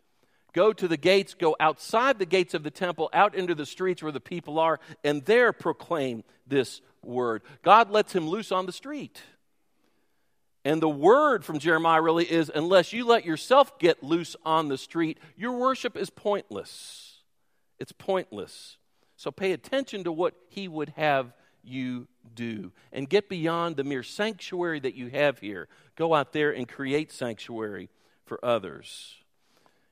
Go 0.53 0.71
to 0.71 0.87
the 0.87 0.97
gates, 0.97 1.33
go 1.33 1.55
outside 1.59 2.19
the 2.19 2.25
gates 2.25 2.53
of 2.53 2.63
the 2.63 2.71
temple, 2.71 3.09
out 3.11 3.33
into 3.33 3.55
the 3.55 3.65
streets 3.65 4.03
where 4.03 4.11
the 4.11 4.19
people 4.19 4.59
are, 4.59 4.79
and 5.03 5.25
there 5.25 5.51
proclaim 5.51 6.23
this 6.45 6.81
word. 7.03 7.41
God 7.63 7.89
lets 7.89 8.13
him 8.13 8.27
loose 8.27 8.51
on 8.51 8.65
the 8.65 8.71
street. 8.71 9.21
And 10.65 10.81
the 10.81 10.89
word 10.89 11.43
from 11.43 11.59
Jeremiah 11.59 12.01
really 12.01 12.31
is 12.31 12.51
unless 12.53 12.93
you 12.93 13.05
let 13.05 13.25
yourself 13.25 13.77
get 13.79 14.03
loose 14.03 14.35
on 14.45 14.69
the 14.69 14.77
street, 14.77 15.19
your 15.35 15.57
worship 15.57 15.97
is 15.97 16.09
pointless. 16.09 17.17
It's 17.79 17.91
pointless. 17.91 18.77
So 19.17 19.31
pay 19.31 19.51
attention 19.51 20.05
to 20.05 20.11
what 20.11 20.35
he 20.47 20.67
would 20.67 20.89
have 20.89 21.33
you 21.63 22.07
do 22.33 22.71
and 22.91 23.09
get 23.09 23.27
beyond 23.27 23.75
the 23.75 23.83
mere 23.83 24.03
sanctuary 24.03 24.79
that 24.81 24.95
you 24.95 25.09
have 25.09 25.39
here. 25.39 25.67
Go 25.95 26.13
out 26.13 26.31
there 26.31 26.51
and 26.51 26.67
create 26.67 27.11
sanctuary 27.11 27.89
for 28.25 28.43
others. 28.43 29.15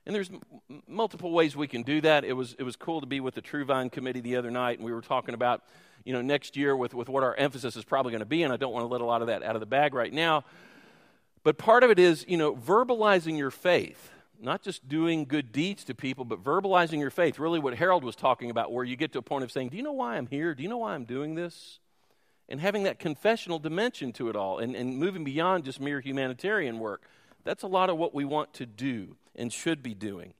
And 0.05 0.15
there's 0.15 0.29
m- 0.29 0.81
multiple 0.87 1.31
ways 1.31 1.55
we 1.55 1.67
can 1.67 1.83
do 1.83 2.01
that. 2.01 2.23
It 2.23 2.33
was, 2.33 2.55
it 2.57 2.63
was 2.63 2.75
cool 2.75 3.01
to 3.01 3.07
be 3.07 3.19
with 3.19 3.35
the 3.35 3.41
True 3.41 3.65
Vine 3.65 3.89
Committee 3.89 4.21
the 4.21 4.35
other 4.35 4.51
night, 4.51 4.79
and 4.79 4.85
we 4.85 4.91
were 4.91 5.01
talking 5.01 5.33
about 5.33 5.63
you 6.03 6.13
know, 6.13 6.21
next 6.21 6.57
year 6.57 6.75
with, 6.75 6.93
with 6.93 7.09
what 7.09 7.23
our 7.23 7.35
emphasis 7.35 7.75
is 7.75 7.83
probably 7.83 8.11
going 8.11 8.21
to 8.21 8.25
be, 8.25 8.43
and 8.43 8.53
I 8.53 8.57
don't 8.57 8.73
want 8.73 8.83
to 8.83 8.87
let 8.87 9.01
a 9.01 9.05
lot 9.05 9.21
of 9.21 9.27
that 9.27 9.43
out 9.43 9.55
of 9.55 9.59
the 9.59 9.65
bag 9.65 9.93
right 9.93 10.11
now. 10.11 10.43
But 11.43 11.57
part 11.57 11.83
of 11.83 11.89
it 11.89 11.99
is, 11.99 12.25
you 12.27 12.37
know, 12.37 12.55
verbalizing 12.55 13.37
your 13.37 13.51
faith, 13.51 14.11
not 14.39 14.61
just 14.61 14.87
doing 14.87 15.25
good 15.25 15.51
deeds 15.51 15.83
to 15.85 15.95
people, 15.95 16.25
but 16.25 16.43
verbalizing 16.43 16.99
your 16.99 17.09
faith. 17.09 17.39
Really, 17.39 17.59
what 17.59 17.75
Harold 17.75 18.03
was 18.03 18.15
talking 18.15 18.49
about, 18.49 18.71
where 18.71 18.85
you 18.85 18.95
get 18.95 19.11
to 19.13 19.19
a 19.19 19.23
point 19.23 19.43
of 19.43 19.51
saying, 19.51 19.69
Do 19.69 19.77
you 19.77 19.83
know 19.83 19.91
why 19.91 20.17
I'm 20.17 20.27
here? 20.27 20.53
Do 20.53 20.63
you 20.63 20.69
know 20.69 20.77
why 20.77 20.93
I'm 20.93 21.05
doing 21.05 21.35
this? 21.35 21.79
And 22.49 22.59
having 22.59 22.83
that 22.83 22.99
confessional 22.99 23.59
dimension 23.59 24.11
to 24.13 24.29
it 24.29 24.35
all 24.35 24.59
and, 24.59 24.75
and 24.75 24.97
moving 24.97 25.23
beyond 25.23 25.63
just 25.63 25.79
mere 25.79 26.01
humanitarian 26.01 26.79
work. 26.79 27.03
That's 27.43 27.63
a 27.63 27.67
lot 27.67 27.89
of 27.89 27.97
what 27.97 28.13
we 28.13 28.25
want 28.25 28.53
to 28.55 28.65
do 28.65 29.15
and 29.35 29.51
should 29.51 29.81
be 29.81 29.93
doing. 29.93 30.33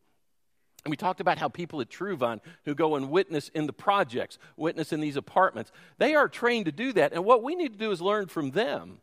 And 0.83 0.89
we 0.89 0.97
talked 0.97 1.21
about 1.21 1.37
how 1.37 1.47
people 1.47 1.79
at 1.81 1.89
TrueVine 1.89 2.39
who 2.65 2.73
go 2.73 2.95
and 2.95 3.11
witness 3.11 3.49
in 3.49 3.67
the 3.67 3.73
projects, 3.73 4.39
witness 4.57 4.91
in 4.91 4.99
these 4.99 5.15
apartments, 5.15 5.71
they 5.99 6.15
are 6.15 6.27
trained 6.27 6.65
to 6.65 6.71
do 6.71 6.91
that. 6.93 7.13
And 7.13 7.23
what 7.23 7.43
we 7.43 7.55
need 7.55 7.73
to 7.73 7.79
do 7.79 7.91
is 7.91 8.01
learn 8.01 8.27
from 8.27 8.51
them. 8.51 8.99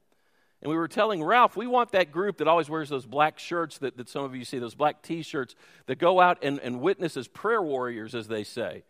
And 0.61 0.70
we 0.70 0.76
were 0.76 0.88
telling 0.88 1.22
Ralph, 1.22 1.56
we 1.56 1.68
want 1.68 1.92
that 1.92 2.11
group 2.11 2.38
that 2.38 2.48
always 2.48 2.68
wears 2.68 2.88
those 2.88 3.06
black 3.06 3.38
shirts 3.38 3.78
that, 3.78 3.96
that 3.96 4.08
some 4.08 4.24
of 4.24 4.34
you 4.34 4.44
see, 4.44 4.58
those 4.58 4.74
black 4.74 5.02
t 5.02 5.22
shirts, 5.22 5.54
that 5.87 5.98
go 5.98 6.20
out 6.20 6.38
and, 6.42 6.58
and 6.61 6.80
witness 6.80 7.16
as 7.16 7.28
prayer 7.28 7.62
warriors, 7.62 8.12
as 8.14 8.26
they 8.26 8.42
say. 8.42 8.82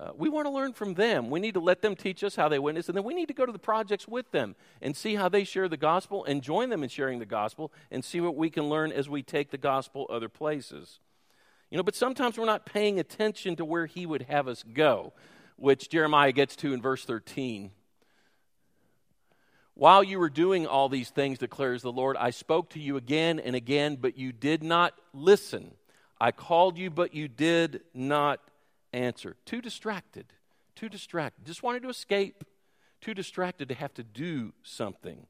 Uh, 0.00 0.10
we 0.16 0.28
want 0.28 0.46
to 0.46 0.50
learn 0.50 0.72
from 0.72 0.94
them. 0.94 1.28
We 1.28 1.40
need 1.40 1.54
to 1.54 1.60
let 1.60 1.82
them 1.82 1.96
teach 1.96 2.22
us 2.22 2.36
how 2.36 2.48
they 2.48 2.60
witness, 2.60 2.88
and 2.88 2.96
then 2.96 3.02
we 3.02 3.14
need 3.14 3.26
to 3.28 3.34
go 3.34 3.44
to 3.44 3.50
the 3.50 3.58
projects 3.58 4.06
with 4.06 4.30
them 4.30 4.54
and 4.80 4.96
see 4.96 5.16
how 5.16 5.28
they 5.28 5.42
share 5.42 5.68
the 5.68 5.76
gospel 5.76 6.24
and 6.24 6.40
join 6.40 6.70
them 6.70 6.84
in 6.84 6.88
sharing 6.88 7.18
the 7.18 7.26
gospel 7.26 7.72
and 7.90 8.04
see 8.04 8.20
what 8.20 8.36
we 8.36 8.48
can 8.48 8.68
learn 8.68 8.92
as 8.92 9.08
we 9.08 9.22
take 9.24 9.50
the 9.50 9.58
gospel 9.58 10.06
other 10.08 10.28
places. 10.28 11.00
You 11.70 11.76
know, 11.76 11.82
but 11.82 11.96
sometimes 11.96 12.38
we're 12.38 12.46
not 12.46 12.64
paying 12.64 13.00
attention 13.00 13.56
to 13.56 13.64
where 13.64 13.86
he 13.86 14.06
would 14.06 14.22
have 14.22 14.46
us 14.46 14.62
go, 14.62 15.12
which 15.56 15.90
Jeremiah 15.90 16.32
gets 16.32 16.54
to 16.56 16.72
in 16.72 16.80
verse 16.80 17.04
13. 17.04 17.72
While 19.74 20.04
you 20.04 20.20
were 20.20 20.30
doing 20.30 20.66
all 20.66 20.88
these 20.88 21.10
things, 21.10 21.38
declares 21.38 21.82
the 21.82 21.92
Lord, 21.92 22.16
I 22.16 22.30
spoke 22.30 22.70
to 22.70 22.80
you 22.80 22.96
again 22.96 23.40
and 23.40 23.54
again, 23.54 23.96
but 23.96 24.16
you 24.16 24.32
did 24.32 24.62
not 24.62 24.94
listen. 25.12 25.72
I 26.20 26.30
called 26.30 26.78
you, 26.78 26.90
but 26.90 27.14
you 27.14 27.28
did 27.28 27.82
not 27.94 28.40
answer. 28.92 29.36
Too 29.44 29.60
distracted. 29.60 30.32
Too 30.74 30.88
distracted. 30.88 31.44
Just 31.44 31.62
wanted 31.62 31.82
to 31.82 31.88
escape. 31.88 32.44
Too 33.00 33.14
distracted 33.14 33.68
to 33.68 33.74
have 33.74 33.94
to 33.94 34.02
do 34.02 34.52
something. 34.62 35.26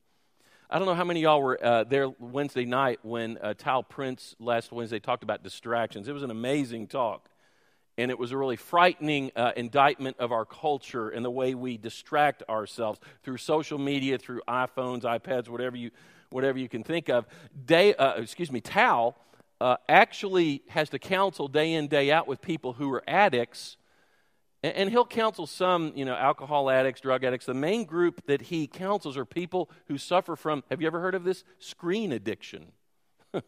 I 0.70 0.78
don't 0.78 0.86
know 0.86 0.94
how 0.94 1.04
many 1.04 1.22
y'all 1.22 1.42
were 1.42 1.62
uh, 1.64 1.84
there 1.84 2.10
Wednesday 2.18 2.66
night 2.66 3.00
when 3.02 3.38
uh, 3.38 3.54
Tal 3.56 3.82
Prince 3.82 4.36
last 4.38 4.70
Wednesday 4.70 4.98
talked 4.98 5.22
about 5.22 5.42
distractions. 5.42 6.08
It 6.08 6.12
was 6.12 6.22
an 6.22 6.30
amazing 6.30 6.88
talk. 6.88 7.30
And 7.96 8.10
it 8.10 8.18
was 8.18 8.30
a 8.30 8.36
really 8.36 8.56
frightening 8.56 9.32
uh, 9.34 9.52
indictment 9.56 10.18
of 10.18 10.30
our 10.30 10.44
culture 10.44 11.08
and 11.08 11.24
the 11.24 11.30
way 11.30 11.54
we 11.54 11.78
distract 11.78 12.42
ourselves 12.48 13.00
through 13.24 13.38
social 13.38 13.78
media, 13.78 14.18
through 14.18 14.40
iPhones, 14.46 15.02
iPads, 15.02 15.48
whatever 15.48 15.76
you, 15.76 15.90
whatever 16.30 16.58
you 16.58 16.68
can 16.68 16.84
think 16.84 17.08
of. 17.08 17.26
Day, 17.66 17.94
uh, 17.94 18.20
excuse 18.20 18.52
me, 18.52 18.60
Tal 18.60 19.16
uh, 19.60 19.76
actually 19.88 20.62
has 20.68 20.90
to 20.90 20.98
counsel 20.98 21.48
day 21.48 21.72
in, 21.72 21.88
day 21.88 22.10
out 22.10 22.28
with 22.28 22.40
people 22.40 22.74
who 22.74 22.92
are 22.92 23.02
addicts 23.08 23.76
and 24.62 24.90
he'll 24.90 25.06
counsel 25.06 25.46
some, 25.46 25.92
you 25.94 26.04
know, 26.04 26.16
alcohol 26.16 26.68
addicts, 26.68 27.00
drug 27.00 27.22
addicts. 27.22 27.46
The 27.46 27.54
main 27.54 27.84
group 27.84 28.26
that 28.26 28.42
he 28.42 28.66
counsels 28.66 29.16
are 29.16 29.24
people 29.24 29.70
who 29.86 29.98
suffer 29.98 30.34
from, 30.34 30.64
have 30.68 30.80
you 30.80 30.88
ever 30.88 31.00
heard 31.00 31.14
of 31.14 31.22
this? 31.22 31.44
Screen 31.60 32.10
addiction. 32.10 32.72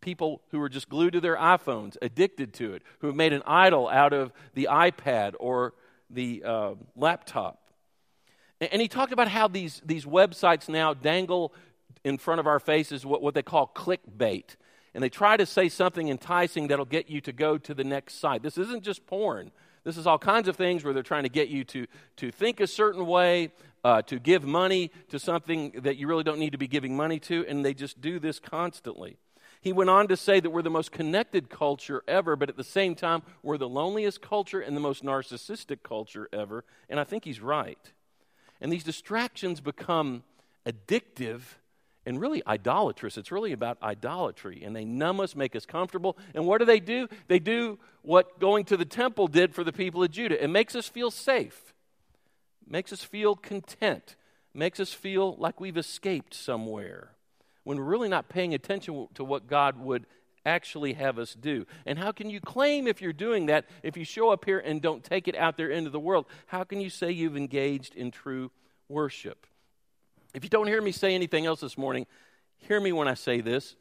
people 0.00 0.42
who 0.50 0.60
are 0.60 0.68
just 0.68 0.88
glued 0.88 1.12
to 1.12 1.20
their 1.20 1.36
iPhones, 1.36 1.96
addicted 2.02 2.52
to 2.54 2.74
it, 2.74 2.82
who 2.98 3.06
have 3.06 3.14
made 3.14 3.32
an 3.32 3.44
idol 3.46 3.88
out 3.88 4.12
of 4.12 4.32
the 4.54 4.66
iPad 4.68 5.34
or 5.38 5.74
the 6.10 6.42
uh, 6.44 6.74
laptop. 6.96 7.62
And, 8.60 8.72
and 8.72 8.82
he 8.82 8.88
talked 8.88 9.12
about 9.12 9.28
how 9.28 9.46
these, 9.46 9.80
these 9.84 10.04
websites 10.04 10.68
now 10.68 10.94
dangle 10.94 11.54
in 12.02 12.18
front 12.18 12.40
of 12.40 12.48
our 12.48 12.58
faces 12.58 13.06
what, 13.06 13.22
what 13.22 13.34
they 13.34 13.42
call 13.42 13.70
clickbait. 13.72 14.56
And 14.94 15.02
they 15.02 15.08
try 15.08 15.36
to 15.36 15.46
say 15.46 15.68
something 15.68 16.08
enticing 16.08 16.68
that'll 16.68 16.84
get 16.84 17.08
you 17.08 17.20
to 17.22 17.32
go 17.32 17.58
to 17.58 17.74
the 17.74 17.84
next 17.84 18.20
site. 18.20 18.42
This 18.42 18.58
isn't 18.58 18.82
just 18.82 19.06
porn. 19.06 19.52
This 19.84 19.96
is 19.96 20.06
all 20.06 20.18
kinds 20.18 20.48
of 20.48 20.56
things 20.56 20.84
where 20.84 20.92
they're 20.92 21.02
trying 21.02 21.22
to 21.22 21.28
get 21.28 21.48
you 21.48 21.64
to, 21.64 21.86
to 22.16 22.30
think 22.30 22.60
a 22.60 22.66
certain 22.66 23.06
way, 23.06 23.52
uh, 23.84 24.02
to 24.02 24.18
give 24.18 24.44
money 24.44 24.90
to 25.08 25.18
something 25.18 25.72
that 25.82 25.96
you 25.96 26.06
really 26.06 26.24
don't 26.24 26.38
need 26.38 26.52
to 26.52 26.58
be 26.58 26.68
giving 26.68 26.96
money 26.96 27.18
to, 27.20 27.46
and 27.48 27.64
they 27.64 27.72
just 27.72 28.00
do 28.00 28.18
this 28.18 28.38
constantly. 28.38 29.16
He 29.62 29.72
went 29.72 29.90
on 29.90 30.08
to 30.08 30.16
say 30.16 30.40
that 30.40 30.50
we're 30.50 30.62
the 30.62 30.70
most 30.70 30.90
connected 30.90 31.50
culture 31.50 32.02
ever, 32.08 32.34
but 32.34 32.48
at 32.48 32.56
the 32.56 32.64
same 32.64 32.94
time, 32.94 33.22
we're 33.42 33.58
the 33.58 33.68
loneliest 33.68 34.22
culture 34.22 34.60
and 34.60 34.74
the 34.76 34.80
most 34.80 35.04
narcissistic 35.04 35.82
culture 35.82 36.28
ever. 36.32 36.64
And 36.88 36.98
I 36.98 37.04
think 37.04 37.24
he's 37.24 37.40
right. 37.40 37.92
And 38.60 38.72
these 38.72 38.84
distractions 38.84 39.60
become 39.60 40.24
addictive 40.66 41.42
and 42.06 42.20
really 42.20 42.42
idolatrous. 42.46 43.18
It's 43.18 43.30
really 43.30 43.52
about 43.52 43.78
idolatry. 43.82 44.62
And 44.64 44.74
they 44.74 44.84
numb 44.84 45.20
us, 45.20 45.36
make 45.36 45.54
us 45.54 45.66
comfortable. 45.66 46.16
And 46.34 46.46
what 46.46 46.58
do 46.58 46.64
they 46.64 46.80
do? 46.80 47.08
They 47.28 47.38
do 47.38 47.78
what 48.02 48.40
going 48.40 48.64
to 48.66 48.76
the 48.76 48.84
temple 48.84 49.26
did 49.26 49.54
for 49.54 49.64
the 49.64 49.72
people 49.72 50.02
of 50.02 50.10
Judah 50.10 50.42
it 50.42 50.48
makes 50.48 50.74
us 50.74 50.88
feel 50.88 51.10
safe, 51.10 51.74
makes 52.66 52.92
us 52.92 53.02
feel 53.02 53.36
content, 53.36 54.16
makes 54.54 54.80
us 54.80 54.92
feel 54.92 55.36
like 55.36 55.60
we've 55.60 55.76
escaped 55.76 56.34
somewhere 56.34 57.12
when 57.64 57.76
we're 57.76 57.84
really 57.84 58.08
not 58.08 58.28
paying 58.28 58.54
attention 58.54 59.06
to 59.14 59.22
what 59.22 59.46
God 59.46 59.78
would 59.78 60.06
actually 60.46 60.94
have 60.94 61.18
us 61.18 61.34
do. 61.34 61.66
And 61.84 61.98
how 61.98 62.12
can 62.12 62.30
you 62.30 62.40
claim 62.40 62.86
if 62.86 63.02
you're 63.02 63.12
doing 63.12 63.46
that 63.46 63.66
if 63.82 63.98
you 63.98 64.04
show 64.04 64.30
up 64.30 64.46
here 64.46 64.58
and 64.58 64.80
don't 64.80 65.04
take 65.04 65.28
it 65.28 65.36
out 65.36 65.58
there 65.58 65.68
into 65.68 65.90
the 65.90 66.00
world? 66.00 66.24
How 66.46 66.64
can 66.64 66.80
you 66.80 66.88
say 66.88 67.10
you've 67.10 67.36
engaged 67.36 67.94
in 67.94 68.10
true 68.10 68.50
worship? 68.88 69.46
If 70.34 70.44
you 70.44 70.50
don't 70.50 70.66
hear 70.66 70.80
me 70.80 70.92
say 70.92 71.14
anything 71.14 71.46
else 71.46 71.60
this 71.60 71.76
morning, 71.76 72.06
hear 72.56 72.80
me 72.80 72.92
when 72.92 73.08
I 73.08 73.14
say 73.14 73.40
this. 73.40 73.76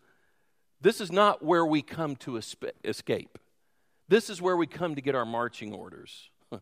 This 0.82 1.02
is 1.02 1.12
not 1.12 1.44
where 1.44 1.66
we 1.66 1.82
come 1.82 2.16
to 2.18 2.38
escape. 2.38 3.38
This 4.08 4.30
is 4.30 4.42
where 4.42 4.58
we 4.58 4.66
come 4.66 4.96
to 4.96 5.02
get 5.02 5.14
our 5.14 5.26
marching 5.26 5.74
orders. 5.74 6.30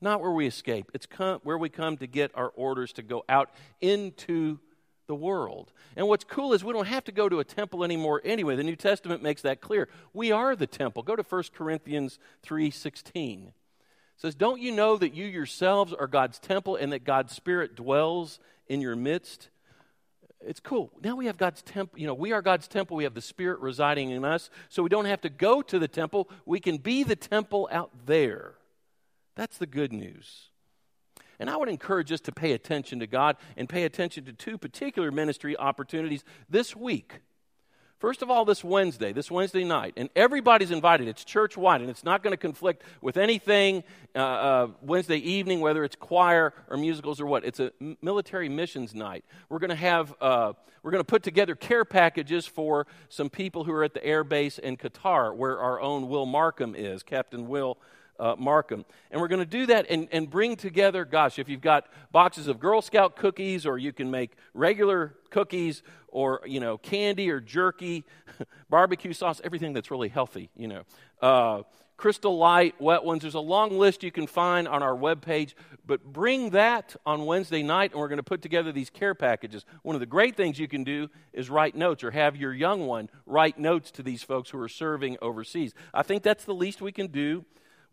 Not 0.00 0.22
where 0.22 0.30
we 0.30 0.46
escape. 0.46 0.90
It's 0.94 1.04
come, 1.04 1.40
where 1.42 1.58
we 1.58 1.68
come 1.68 1.98
to 1.98 2.06
get 2.06 2.30
our 2.34 2.48
orders 2.48 2.92
to 2.94 3.02
go 3.02 3.24
out 3.28 3.50
into 3.80 4.58
the 5.06 5.14
world. 5.14 5.72
And 5.96 6.08
what's 6.08 6.24
cool 6.24 6.54
is 6.54 6.64
we 6.64 6.72
don't 6.72 6.86
have 6.86 7.04
to 7.04 7.12
go 7.12 7.28
to 7.28 7.40
a 7.40 7.44
temple 7.44 7.84
anymore 7.84 8.22
anyway. 8.24 8.56
The 8.56 8.64
New 8.64 8.76
Testament 8.76 9.22
makes 9.22 9.42
that 9.42 9.60
clear. 9.60 9.88
We 10.14 10.32
are 10.32 10.56
the 10.56 10.66
temple. 10.66 11.02
Go 11.02 11.14
to 11.14 11.22
1 11.22 11.52
Corinthians 11.52 12.18
3:16. 12.42 13.48
It 13.48 13.52
says, 14.16 14.34
"Don't 14.34 14.62
you 14.62 14.72
know 14.72 14.96
that 14.96 15.12
you 15.12 15.26
yourselves 15.26 15.92
are 15.92 16.06
God's 16.06 16.38
temple 16.38 16.76
and 16.76 16.92
that 16.92 17.04
God's 17.04 17.34
spirit 17.34 17.74
dwells 17.74 18.38
in 18.68 18.80
your 18.80 18.96
midst?" 18.96 19.50
It's 20.46 20.60
cool. 20.60 20.92
Now 21.02 21.16
we 21.16 21.26
have 21.26 21.38
God's 21.38 21.62
temple. 21.62 21.98
You 21.98 22.06
know, 22.06 22.14
we 22.14 22.32
are 22.32 22.42
God's 22.42 22.68
temple. 22.68 22.96
We 22.96 23.04
have 23.04 23.14
the 23.14 23.22
Spirit 23.22 23.60
residing 23.60 24.10
in 24.10 24.24
us. 24.24 24.50
So 24.68 24.82
we 24.82 24.90
don't 24.90 25.06
have 25.06 25.22
to 25.22 25.30
go 25.30 25.62
to 25.62 25.78
the 25.78 25.88
temple. 25.88 26.28
We 26.44 26.60
can 26.60 26.76
be 26.76 27.02
the 27.02 27.16
temple 27.16 27.68
out 27.72 27.90
there. 28.04 28.56
That's 29.36 29.56
the 29.56 29.66
good 29.66 29.92
news. 29.92 30.50
And 31.40 31.50
I 31.50 31.56
would 31.56 31.68
encourage 31.68 32.12
us 32.12 32.20
to 32.22 32.32
pay 32.32 32.52
attention 32.52 33.00
to 33.00 33.06
God 33.06 33.36
and 33.56 33.68
pay 33.68 33.84
attention 33.84 34.24
to 34.26 34.32
two 34.32 34.58
particular 34.58 35.10
ministry 35.10 35.56
opportunities 35.56 36.24
this 36.48 36.76
week. 36.76 37.20
First 38.04 38.20
of 38.20 38.30
all, 38.30 38.44
this 38.44 38.62
Wednesday, 38.62 39.14
this 39.14 39.30
Wednesday 39.30 39.64
night, 39.64 39.94
and 39.96 40.10
everybody's 40.14 40.70
invited. 40.70 41.08
It's 41.08 41.24
church 41.24 41.56
wide, 41.56 41.80
and 41.80 41.88
it's 41.88 42.04
not 42.04 42.22
going 42.22 42.32
to 42.32 42.36
conflict 42.36 42.82
with 43.00 43.16
anything 43.16 43.82
uh, 44.14 44.18
uh, 44.18 44.68
Wednesday 44.82 45.16
evening, 45.16 45.60
whether 45.60 45.82
it's 45.84 45.96
choir 45.96 46.52
or 46.68 46.76
musicals 46.76 47.18
or 47.18 47.24
what. 47.24 47.46
It's 47.46 47.60
a 47.60 47.72
military 48.02 48.50
missions 48.50 48.94
night. 48.94 49.24
We're 49.48 49.58
going 49.58 49.70
to 49.70 49.76
have, 49.76 50.14
uh, 50.20 50.52
we're 50.82 50.90
going 50.90 51.00
to 51.00 51.06
put 51.06 51.22
together 51.22 51.54
care 51.54 51.86
packages 51.86 52.44
for 52.44 52.86
some 53.08 53.30
people 53.30 53.64
who 53.64 53.72
are 53.72 53.84
at 53.84 53.94
the 53.94 54.04
air 54.04 54.22
base 54.22 54.58
in 54.58 54.76
Qatar, 54.76 55.34
where 55.34 55.58
our 55.58 55.80
own 55.80 56.10
Will 56.10 56.26
Markham 56.26 56.74
is, 56.74 57.02
Captain 57.02 57.48
Will 57.48 57.78
uh, 58.18 58.34
Markham. 58.38 58.84
And 59.10 59.20
we're 59.20 59.28
going 59.28 59.40
to 59.40 59.46
do 59.46 59.66
that 59.66 59.86
and, 59.90 60.08
and 60.12 60.28
bring 60.28 60.56
together, 60.56 61.04
gosh, 61.04 61.38
if 61.38 61.48
you've 61.48 61.60
got 61.60 61.86
boxes 62.12 62.48
of 62.48 62.60
Girl 62.60 62.82
Scout 62.82 63.16
cookies, 63.16 63.66
or 63.66 63.78
you 63.78 63.92
can 63.92 64.10
make 64.10 64.32
regular 64.52 65.14
cookies, 65.30 65.82
or, 66.08 66.40
you 66.46 66.60
know, 66.60 66.78
candy 66.78 67.30
or 67.30 67.40
jerky, 67.40 68.04
barbecue 68.70 69.12
sauce, 69.12 69.40
everything 69.42 69.72
that's 69.72 69.90
really 69.90 70.08
healthy, 70.08 70.50
you 70.56 70.68
know. 70.68 70.82
Uh, 71.20 71.62
Crystal 71.96 72.36
Light, 72.36 72.80
wet 72.80 73.04
ones. 73.04 73.22
There's 73.22 73.34
a 73.34 73.40
long 73.40 73.78
list 73.78 74.02
you 74.02 74.10
can 74.10 74.26
find 74.26 74.66
on 74.66 74.82
our 74.82 74.96
webpage, 74.96 75.54
but 75.86 76.04
bring 76.04 76.50
that 76.50 76.96
on 77.06 77.24
Wednesday 77.24 77.62
night, 77.62 77.92
and 77.92 78.00
we're 78.00 78.08
going 78.08 78.18
to 78.18 78.24
put 78.24 78.42
together 78.42 78.72
these 78.72 78.90
care 78.90 79.14
packages. 79.14 79.64
One 79.82 79.94
of 79.94 80.00
the 80.00 80.06
great 80.06 80.36
things 80.36 80.58
you 80.58 80.66
can 80.68 80.82
do 80.82 81.08
is 81.32 81.50
write 81.50 81.76
notes 81.76 82.02
or 82.02 82.10
have 82.10 82.36
your 82.36 82.52
young 82.52 82.86
one 82.86 83.10
write 83.26 83.58
notes 83.58 83.90
to 83.92 84.02
these 84.02 84.22
folks 84.22 84.50
who 84.50 84.58
are 84.58 84.68
serving 84.68 85.18
overseas. 85.22 85.72
I 85.92 86.02
think 86.02 86.22
that's 86.22 86.44
the 86.44 86.54
least 86.54 86.82
we 86.82 86.92
can 86.92 87.08
do 87.08 87.44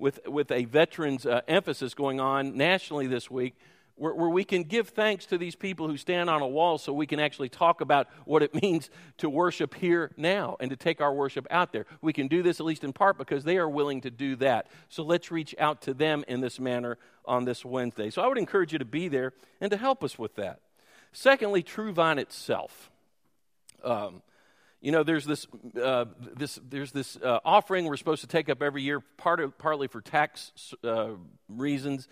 with, 0.02 0.28
with 0.28 0.52
a 0.52 0.66
veterans 0.66 1.26
uh, 1.28 1.42
emphasis 1.48 1.94
going 1.94 2.20
on 2.20 2.58
nationally 2.58 3.06
this 3.06 3.30
week, 3.30 3.56
where, 3.96 4.16
where, 4.16 4.30
we 4.30 4.44
can 4.44 4.64
give 4.64 4.90
thanks 4.90 5.28
to 5.28 5.38
these 5.38 5.56
people 5.56 5.88
who 5.88 5.96
stand 5.96 6.28
on 6.28 6.42
a 6.42 6.48
wall 6.48 6.80
so 6.80 6.92
we 6.92 7.06
can 7.06 7.20
actually 7.20 7.50
talk 7.50 7.82
about 7.82 8.08
what 8.26 8.42
it 8.42 8.52
means 8.64 8.90
to 9.18 9.30
worship 9.30 9.76
here 9.76 10.12
now 10.18 10.58
and 10.60 10.72
to 10.72 10.76
take 10.76 11.02
our 11.02 11.14
worship 11.14 11.46
out 11.52 11.72
there. 11.72 11.86
We 12.02 12.14
can 12.14 12.28
do 12.28 12.42
this 12.42 12.60
at 12.60 12.66
least 12.66 12.84
in 12.84 12.94
part 12.94 13.20
because 13.20 13.44
they 13.44 13.58
are 13.58 13.70
willing 13.70 14.02
to 14.02 14.10
do 14.10 14.36
that. 14.38 14.68
So 14.90 15.04
let's 15.04 15.30
reach 15.30 15.54
out 15.60 15.84
to 15.84 15.94
them 15.94 16.26
in 16.28 16.42
this 16.42 16.60
manner 16.60 16.98
on 17.24 17.46
this 17.46 17.64
Wednesday. 17.64 18.10
So 18.10 18.24
I 18.24 18.28
would 18.28 18.40
encourage 18.40 18.74
you 18.74 18.80
to 18.80 18.86
be 18.86 19.08
there 19.08 19.34
and 19.62 19.70
to 19.70 19.78
help 19.78 20.04
us 20.04 20.18
with 20.18 20.36
that. 20.36 20.62
Secondly, 21.14 21.62
True 21.62 21.94
Vine 21.94 22.18
itself. 22.18 22.90
Um, 23.84 24.24
you 24.82 24.92
know, 24.92 25.04
there's 25.04 25.26
this, 25.26 25.46
uh, 25.82 26.06
this, 26.36 26.60
there's 26.68 26.92
this 26.92 27.16
uh, 27.18 27.40
offering 27.46 27.86
we're 27.86 27.98
supposed 27.98 28.22
to 28.22 28.28
take 28.28 28.50
up 28.50 28.64
every 28.64 28.82
year, 28.82 29.00
part 29.00 29.40
of, 29.40 29.58
partly 29.58 29.88
for 29.88 30.02
tax 30.02 30.74
uh, 30.84 31.12
reasons. 31.48 32.08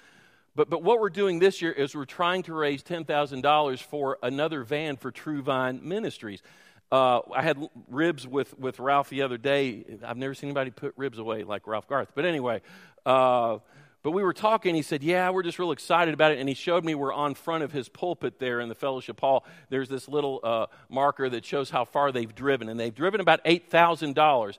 But, 0.56 0.70
but 0.70 0.84
what 0.84 1.00
we're 1.00 1.10
doing 1.10 1.40
this 1.40 1.62
year 1.62 1.72
is 1.72 1.96
we're 1.96 2.06
trying 2.06 2.44
to 2.44 2.54
raise 2.54 2.84
$10,000 2.84 3.80
for 3.84 4.20
another 4.22 4.64
van 4.64 4.98
for 4.98 5.12
True 5.12 5.42
Vine 5.42 5.80
Ministries. 5.84 6.44
Uh, 6.92 7.22
I 7.34 7.42
had 7.42 7.58
ribs 7.88 8.28
with, 8.28 8.58
with 8.60 8.80
Ralph 8.80 9.10
the 9.10 9.24
other 9.24 9.38
day. 9.38 9.86
I've 10.06 10.18
never 10.18 10.34
seen 10.34 10.50
anybody 10.50 10.72
put 10.72 10.94
ribs 10.96 11.18
away 11.18 11.44
like 11.44 11.66
Ralph 11.66 11.88
Garth. 11.88 12.10
But 12.14 12.26
anyway, 12.26 12.62
uh, 13.06 13.60
but 14.02 14.12
we 14.12 14.24
were 14.24 14.34
talking. 14.34 14.76
He 14.76 14.82
said, 14.82 15.04
Yeah, 15.04 15.30
we're 15.30 15.44
just 15.44 15.60
real 15.60 15.72
excited 15.72 16.14
about 16.14 16.32
it. 16.32 16.40
And 16.40 16.48
he 16.48 16.56
showed 16.56 16.86
me 16.86 16.96
we're 16.96 17.14
on 17.14 17.34
front 17.36 17.64
of 17.64 17.72
his 17.72 17.90
pulpit 17.90 18.40
there 18.40 18.60
in 18.62 18.70
the 18.70 18.76
fellowship 18.76 19.20
hall. 19.20 19.46
There's 19.70 19.90
this 19.90 20.08
little 20.08 20.40
uh, 20.44 20.68
marker 20.90 21.30
that 21.30 21.44
shows 21.44 21.70
how 21.70 21.86
far 21.86 22.12
they've 22.12 22.34
driven. 22.34 22.70
And 22.70 22.80
they've 22.80 22.96
driven 22.96 23.20
about 23.20 23.44
$8,000. 23.44 24.58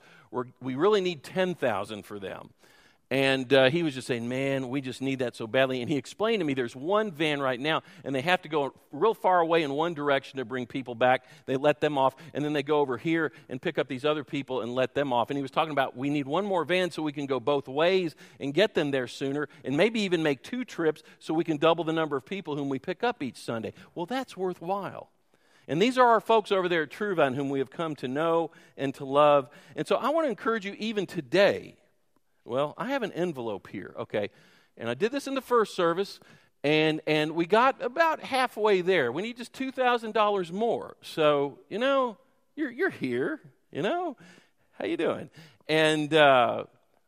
We 0.61 0.75
really 0.75 1.01
need 1.01 1.23
10000 1.25 2.05
for 2.05 2.19
them. 2.19 2.51
And 3.13 3.53
uh, 3.53 3.71
he 3.71 3.83
was 3.83 3.95
just 3.95 4.07
saying, 4.07 4.29
Man, 4.29 4.69
we 4.69 4.81
just 4.81 5.03
need 5.03 5.19
that 5.19 5.35
so 5.35 5.49
badly. 5.49 5.81
And 5.81 5.91
he 5.91 5.97
explained 5.97 6.41
to 6.41 6.45
me 6.45 6.55
there's 6.55 6.77
one 6.77 7.11
van 7.11 7.41
right 7.41 7.59
now, 7.59 7.83
and 8.05 8.15
they 8.15 8.21
have 8.21 8.43
to 8.43 8.49
go 8.49 8.73
real 8.93 9.15
far 9.15 9.41
away 9.41 9.65
in 9.65 9.73
one 9.73 9.95
direction 9.95 10.39
to 10.39 10.45
bring 10.45 10.65
people 10.65 10.95
back. 10.95 11.25
They 11.47 11.57
let 11.57 11.81
them 11.81 11.99
off, 11.99 12.15
and 12.35 12.45
then 12.45 12.53
they 12.53 12.63
go 12.63 12.79
over 12.79 12.97
here 12.97 13.33
and 13.49 13.61
pick 13.61 13.79
up 13.79 13.89
these 13.89 14.05
other 14.05 14.23
people 14.23 14.61
and 14.61 14.77
let 14.77 14.95
them 14.95 15.13
off. 15.13 15.31
And 15.31 15.37
he 15.37 15.43
was 15.43 15.51
talking 15.51 15.73
about 15.73 15.97
we 15.97 16.09
need 16.09 16.29
one 16.29 16.45
more 16.45 16.65
van 16.65 16.93
so 16.93 17.03
we 17.03 17.13
can 17.13 17.27
go 17.27 17.41
both 17.41 17.67
ways 17.67 18.15
and 18.39 18.55
get 18.55 18.75
them 18.75 18.93
there 18.93 19.09
sooner, 19.09 19.49
and 19.65 19.77
maybe 19.77 20.01
even 20.03 20.23
make 20.23 20.45
two 20.45 20.65
trips 20.65 21.03
so 21.19 21.35
we 21.35 21.45
can 21.45 21.57
double 21.57 21.83
the 21.83 21.93
number 21.93 22.17
of 22.17 22.25
people 22.25 22.55
whom 22.55 22.69
we 22.69 22.79
pick 22.79 23.03
up 23.03 23.25
each 23.25 23.39
Sunday. 23.39 23.73
Well, 23.97 24.07
that's 24.07 24.37
worthwhile. 24.37 25.11
And 25.67 25.83
these 25.83 25.99
are 25.99 26.07
our 26.07 26.21
folks 26.21 26.53
over 26.53 26.69
there 26.69 26.83
at 26.83 26.91
True 26.91 27.15
Vine 27.17 27.35
whom 27.35 27.49
we 27.49 27.59
have 27.59 27.71
come 27.71 27.97
to 27.97 28.09
know 28.09 28.53
and 28.77 28.95
to 28.95 29.05
love. 29.05 29.49
And 29.75 29.87
so 29.87 29.97
I 29.97 30.11
want 30.11 30.27
to 30.27 30.31
encourage 30.31 30.65
you, 30.65 30.75
even 30.79 31.07
today, 31.07 31.77
well, 32.51 32.75
I 32.77 32.89
have 32.89 33.05
an 33.05 33.13
envelope 33.13 33.69
here, 33.69 33.95
okay? 33.97 34.29
And 34.77 34.91
I 34.91 34.95
did 34.95 35.13
this 35.13 35.29
in 35.29 35.35
the 35.35 35.41
first 35.41 35.77
service, 35.77 36.19
and, 36.65 37.01
and 37.07 37.37
we 37.37 37.47
got 37.47 37.81
about 37.81 38.21
halfway 38.21 38.81
there. 38.81 39.13
We 39.13 39.23
need 39.23 39.37
just 39.37 39.53
$2,000 39.53 40.51
more. 40.51 40.97
So, 41.01 41.61
you 41.69 41.79
know, 41.79 42.19
you're, 42.57 42.73
you're 42.73 42.91
here, 42.91 43.41
you 43.71 43.83
know? 43.83 44.17
How 44.73 44.87
you 44.87 44.97
doing? 44.97 45.31
And 45.69 46.13
uh, 46.13 46.65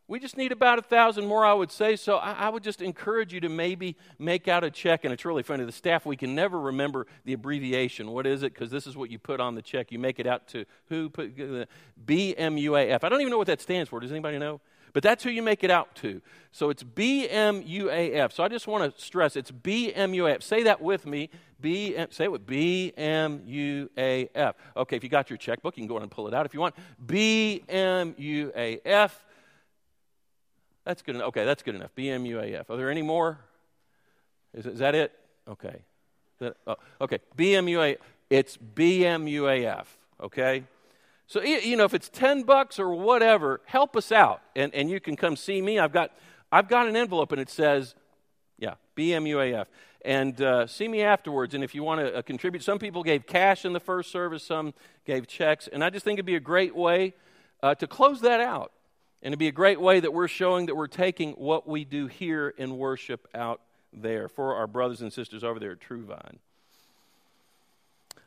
we 0.06 0.20
just 0.20 0.36
need 0.36 0.52
about 0.52 0.78
a 0.78 0.82
thousand 0.82 1.26
more, 1.26 1.44
I 1.44 1.54
would 1.54 1.72
say. 1.72 1.96
So 1.96 2.18
I, 2.18 2.32
I, 2.32 2.48
would 2.48 2.62
just 2.62 2.80
encourage 2.80 3.34
you 3.34 3.40
to 3.40 3.48
maybe 3.48 3.96
make 4.20 4.46
out 4.46 4.62
a 4.62 4.70
check. 4.70 5.02
And 5.02 5.12
it's 5.12 5.24
really 5.24 5.42
funny. 5.42 5.64
The 5.64 5.72
staff, 5.72 6.06
we 6.06 6.16
can 6.16 6.36
never 6.36 6.60
remember 6.60 7.08
the 7.24 7.32
abbreviation. 7.32 8.12
What 8.12 8.28
is 8.28 8.44
it? 8.44 8.54
Because 8.54 8.70
this 8.70 8.86
is 8.86 8.96
what 8.96 9.10
you 9.10 9.18
put 9.18 9.40
on 9.40 9.56
the 9.56 9.62
check. 9.62 9.90
You 9.90 9.98
make 9.98 10.20
it 10.20 10.26
out 10.28 10.46
to 10.48 10.66
who? 10.88 11.10
Put, 11.10 11.32
uh, 11.40 11.64
BMUAF. 12.06 13.02
I 13.02 13.08
don't 13.08 13.20
even 13.20 13.32
know 13.32 13.38
what 13.38 13.48
that 13.48 13.60
stands 13.60 13.90
for. 13.90 13.98
Does 13.98 14.12
anybody 14.12 14.38
know? 14.38 14.60
But 14.92 15.02
that's 15.02 15.24
who 15.24 15.30
you 15.30 15.42
make 15.42 15.64
it 15.64 15.70
out 15.70 15.94
to. 15.96 16.20
So 16.50 16.70
it's 16.70 16.82
BMUAF. 16.82 18.32
So 18.32 18.44
I 18.44 18.48
just 18.48 18.66
want 18.66 18.94
to 18.94 19.02
stress 19.02 19.36
it's 19.36 19.50
BMUAF. 19.50 20.42
Say 20.42 20.64
that 20.64 20.82
with 20.82 21.06
me. 21.06 21.30
B, 21.60 21.96
say 22.10 22.24
it 22.24 22.32
with 22.32 22.46
BMUAF. 22.46 24.54
Okay, 24.76 24.96
if 24.96 25.04
you 25.04 25.08
got 25.08 25.30
your 25.30 25.36
checkbook, 25.36 25.76
you 25.76 25.82
can 25.82 25.88
go 25.88 25.94
ahead 25.94 26.02
and 26.02 26.10
pull 26.10 26.28
it 26.28 26.34
out 26.34 26.44
if 26.44 26.52
you 26.52 26.60
want. 26.60 26.74
BMUAF. 27.06 29.12
That's 30.84 31.02
good 31.02 31.14
enough. 31.14 31.28
Okay, 31.28 31.44
that's 31.44 31.62
good 31.62 31.76
enough. 31.76 31.94
BMUAF. 31.96 32.68
Are 32.68 32.76
there 32.76 32.90
any 32.90 33.02
more? 33.02 33.38
Is, 34.52 34.66
is 34.66 34.80
that 34.80 34.94
it? 34.94 35.12
Okay. 35.48 35.82
That, 36.40 36.56
oh, 36.66 36.76
okay, 37.00 37.20
BMUAF. 37.36 37.98
It's 38.28 38.56
BMUAF. 38.56 39.86
Okay? 40.20 40.64
So, 41.32 41.42
you 41.42 41.78
know, 41.78 41.84
if 41.84 41.94
it's 41.94 42.10
10 42.10 42.42
bucks 42.42 42.78
or 42.78 42.94
whatever, 42.94 43.62
help 43.64 43.96
us 43.96 44.12
out. 44.12 44.42
And, 44.54 44.74
and 44.74 44.90
you 44.90 45.00
can 45.00 45.16
come 45.16 45.34
see 45.34 45.62
me. 45.62 45.78
I've 45.78 45.90
got, 45.90 46.12
I've 46.52 46.68
got 46.68 46.88
an 46.88 46.94
envelope 46.94 47.32
and 47.32 47.40
it 47.40 47.48
says, 47.48 47.94
yeah, 48.58 48.74
BMUAF. 48.98 49.64
and 50.04 50.38
uh, 50.42 50.66
see 50.66 50.88
me 50.88 51.00
afterwards. 51.00 51.54
And 51.54 51.64
if 51.64 51.74
you 51.74 51.82
want 51.82 52.02
to 52.02 52.16
uh, 52.16 52.20
contribute, 52.20 52.62
some 52.62 52.78
people 52.78 53.02
gave 53.02 53.26
cash 53.26 53.64
in 53.64 53.72
the 53.72 53.80
first 53.80 54.10
service, 54.10 54.42
some 54.42 54.74
gave 55.06 55.26
checks. 55.26 55.68
And 55.68 55.82
I 55.82 55.88
just 55.88 56.04
think 56.04 56.16
it'd 56.16 56.26
be 56.26 56.36
a 56.36 56.38
great 56.38 56.76
way 56.76 57.14
uh, 57.62 57.74
to 57.76 57.86
close 57.86 58.20
that 58.20 58.40
out. 58.40 58.70
And 59.22 59.32
it'd 59.32 59.38
be 59.38 59.48
a 59.48 59.52
great 59.52 59.80
way 59.80 60.00
that 60.00 60.12
we're 60.12 60.28
showing 60.28 60.66
that 60.66 60.74
we're 60.74 60.86
taking 60.86 61.32
what 61.32 61.66
we 61.66 61.86
do 61.86 62.08
here 62.08 62.52
in 62.58 62.76
worship 62.76 63.26
out 63.34 63.62
there 63.90 64.28
for 64.28 64.56
our 64.56 64.66
brothers 64.66 65.00
and 65.00 65.10
sisters 65.10 65.42
over 65.42 65.58
there 65.58 65.72
at 65.72 65.80
True 65.80 66.04
Vine. 66.04 66.40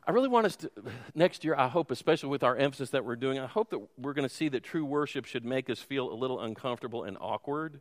I 0.08 0.12
really 0.12 0.28
want 0.28 0.46
us 0.46 0.56
to, 0.56 0.70
next 1.14 1.44
year, 1.44 1.56
I 1.56 1.68
hope, 1.68 1.90
especially 1.90 2.28
with 2.28 2.44
our 2.44 2.56
emphasis 2.56 2.90
that 2.90 3.04
we're 3.04 3.16
doing, 3.16 3.38
I 3.38 3.46
hope 3.46 3.70
that 3.70 3.80
we're 3.98 4.12
going 4.12 4.28
to 4.28 4.34
see 4.34 4.48
that 4.50 4.62
true 4.62 4.84
worship 4.84 5.24
should 5.24 5.44
make 5.44 5.68
us 5.68 5.80
feel 5.80 6.12
a 6.12 6.14
little 6.14 6.40
uncomfortable 6.40 7.04
and 7.04 7.16
awkward. 7.20 7.80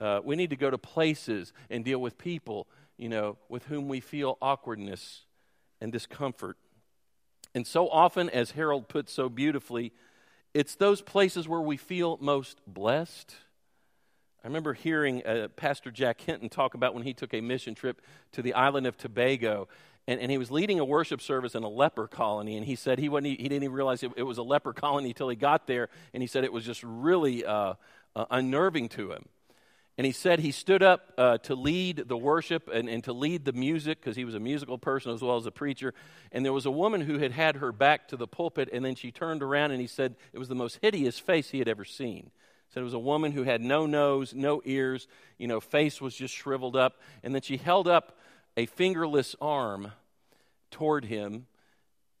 Uh, 0.00 0.20
we 0.24 0.36
need 0.36 0.50
to 0.50 0.56
go 0.56 0.70
to 0.70 0.78
places 0.78 1.52
and 1.68 1.84
deal 1.84 2.00
with 2.00 2.16
people, 2.16 2.66
you 2.96 3.08
know, 3.08 3.36
with 3.50 3.64
whom 3.64 3.88
we 3.88 4.00
feel 4.00 4.38
awkwardness 4.40 5.22
and 5.80 5.92
discomfort. 5.92 6.56
And 7.54 7.66
so 7.66 7.88
often, 7.88 8.30
as 8.30 8.52
Harold 8.52 8.88
put 8.88 9.10
so 9.10 9.28
beautifully, 9.28 9.92
it's 10.54 10.76
those 10.76 11.02
places 11.02 11.46
where 11.46 11.60
we 11.60 11.76
feel 11.76 12.16
most 12.20 12.60
blessed. 12.66 13.34
I 14.42 14.46
remember 14.46 14.72
hearing 14.72 15.26
uh, 15.26 15.48
Pastor 15.54 15.90
Jack 15.90 16.22
Hinton 16.22 16.48
talk 16.48 16.72
about 16.72 16.94
when 16.94 17.02
he 17.02 17.12
took 17.12 17.34
a 17.34 17.42
mission 17.42 17.74
trip 17.74 18.00
to 18.32 18.40
the 18.40 18.54
island 18.54 18.86
of 18.86 18.96
Tobago. 18.96 19.68
And, 20.06 20.20
and 20.20 20.30
he 20.30 20.38
was 20.38 20.50
leading 20.50 20.80
a 20.80 20.84
worship 20.84 21.20
service 21.20 21.54
in 21.54 21.62
a 21.62 21.68
leper 21.68 22.08
colony. 22.08 22.56
And 22.56 22.66
he 22.66 22.74
said 22.74 22.98
he, 22.98 23.08
wasn't, 23.08 23.38
he 23.38 23.48
didn't 23.48 23.62
even 23.62 23.72
realize 23.72 24.02
it, 24.02 24.12
it 24.16 24.22
was 24.22 24.38
a 24.38 24.42
leper 24.42 24.72
colony 24.72 25.10
until 25.10 25.28
he 25.28 25.36
got 25.36 25.66
there. 25.66 25.88
And 26.14 26.22
he 26.22 26.26
said 26.26 26.44
it 26.44 26.52
was 26.52 26.64
just 26.64 26.82
really 26.82 27.44
uh, 27.44 27.74
uh, 28.16 28.24
unnerving 28.30 28.88
to 28.90 29.12
him. 29.12 29.24
And 30.00 30.06
he 30.06 30.12
said 30.12 30.40
he 30.40 30.50
stood 30.50 30.82
up 30.82 31.12
uh, 31.18 31.36
to 31.38 31.54
lead 31.54 32.04
the 32.08 32.16
worship 32.16 32.70
and, 32.72 32.88
and 32.88 33.04
to 33.04 33.12
lead 33.12 33.44
the 33.44 33.52
music 33.52 34.00
because 34.00 34.16
he 34.16 34.24
was 34.24 34.34
a 34.34 34.40
musical 34.40 34.78
person 34.78 35.12
as 35.12 35.20
well 35.20 35.36
as 35.36 35.44
a 35.44 35.50
preacher. 35.50 35.92
And 36.32 36.42
there 36.42 36.54
was 36.54 36.64
a 36.64 36.70
woman 36.70 37.02
who 37.02 37.18
had 37.18 37.32
had 37.32 37.56
her 37.56 37.70
back 37.70 38.08
to 38.08 38.16
the 38.16 38.26
pulpit, 38.26 38.70
and 38.72 38.82
then 38.82 38.94
she 38.94 39.10
turned 39.10 39.42
around 39.42 39.72
and 39.72 39.80
he 39.80 39.86
said 39.86 40.16
it 40.32 40.38
was 40.38 40.48
the 40.48 40.54
most 40.54 40.78
hideous 40.80 41.18
face 41.18 41.50
he 41.50 41.58
had 41.58 41.68
ever 41.68 41.84
seen. 41.84 42.30
He 42.68 42.72
said 42.72 42.80
it 42.80 42.84
was 42.84 42.94
a 42.94 42.98
woman 42.98 43.32
who 43.32 43.42
had 43.42 43.60
no 43.60 43.84
nose, 43.84 44.32
no 44.32 44.62
ears, 44.64 45.06
you 45.36 45.46
know, 45.46 45.60
face 45.60 46.00
was 46.00 46.14
just 46.14 46.32
shriveled 46.32 46.76
up. 46.76 46.98
And 47.22 47.34
then 47.34 47.42
she 47.42 47.58
held 47.58 47.86
up 47.86 48.16
a 48.60 48.66
fingerless 48.66 49.34
arm 49.40 49.92
toward 50.70 51.06
him, 51.06 51.46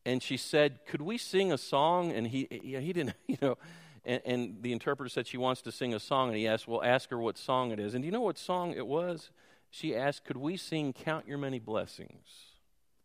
and 0.06 0.22
she 0.22 0.38
said, 0.38 0.80
Could 0.86 1.02
we 1.02 1.18
sing 1.18 1.52
a 1.52 1.58
song? 1.58 2.12
And 2.12 2.26
he, 2.26 2.48
he 2.50 2.92
didn't, 2.94 3.14
you 3.26 3.36
know. 3.42 3.58
And, 4.06 4.22
and, 4.24 4.62
the 4.62 4.72
interpreter 4.72 5.10
said 5.10 5.26
she 5.26 5.36
wants 5.36 5.60
to 5.60 5.70
sing 5.70 5.92
a 5.92 6.00
song, 6.00 6.28
and 6.28 6.38
he 6.38 6.48
asked, 6.48 6.66
Well, 6.66 6.82
ask 6.82 7.10
her 7.10 7.18
what 7.18 7.36
song 7.36 7.72
it 7.72 7.78
is. 7.78 7.92
And 7.92 8.02
do 8.02 8.06
you 8.06 8.12
know 8.12 8.22
what 8.22 8.38
song 8.38 8.72
it 8.72 8.86
was? 8.86 9.30
She 9.68 9.94
asked, 9.94 10.24
Could 10.24 10.38
we 10.38 10.56
sing 10.56 10.94
Count 10.94 11.28
Your 11.28 11.36
Many 11.36 11.58
Blessings? 11.58 12.26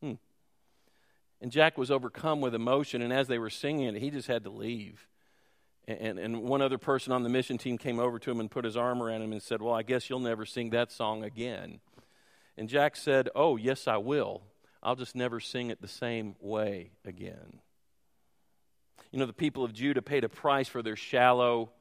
Hmm. 0.02 0.14
And 1.42 1.52
Jack 1.52 1.78
was 1.78 1.92
overcome 1.92 2.40
with 2.40 2.56
emotion, 2.56 3.02
and 3.02 3.12
as 3.12 3.28
they 3.28 3.38
were 3.38 3.50
singing 3.50 3.94
it, 3.94 4.02
he 4.02 4.10
just 4.10 4.30
had 4.30 4.46
to 4.46 4.50
leave. 4.50 5.10
And, 5.90 6.00
and, 6.00 6.20
and 6.20 6.44
one 6.44 6.62
other 6.62 6.78
person 6.78 7.12
on 7.12 7.24
the 7.24 7.30
mission 7.30 7.58
team 7.58 7.78
came 7.78 8.00
over 8.00 8.18
to 8.18 8.32
him 8.32 8.40
and 8.40 8.50
put 8.50 8.64
his 8.64 8.78
arm 8.78 9.04
around 9.04 9.22
him 9.22 9.34
and 9.34 9.44
said, 9.44 9.62
Well, 9.62 9.74
I 9.74 9.84
guess 9.84 10.10
you'll 10.10 10.20
never 10.20 10.46
sing 10.46 10.70
that 10.70 10.94
song 10.94 11.26
again. 11.26 11.82
And 12.58 12.70
Jack 12.70 12.96
said, 12.96 13.30
Oh, 13.36 13.56
yes, 13.58 13.88
I 13.88 13.98
will. 13.98 14.42
I'll 14.82 14.96
just 14.96 15.16
never 15.16 15.40
sing 15.40 15.72
it 15.72 15.82
the 15.82 15.88
same 15.88 16.36
way 16.40 16.92
again. 17.04 17.60
You 19.12 19.20
know, 19.20 19.26
the 19.26 19.34
people 19.34 19.64
of 19.64 19.74
Judah 19.74 20.02
paid 20.02 20.24
a 20.24 20.30
price 20.30 20.68
for 20.68 20.84
their 20.84 20.96
shallow, 20.96 21.72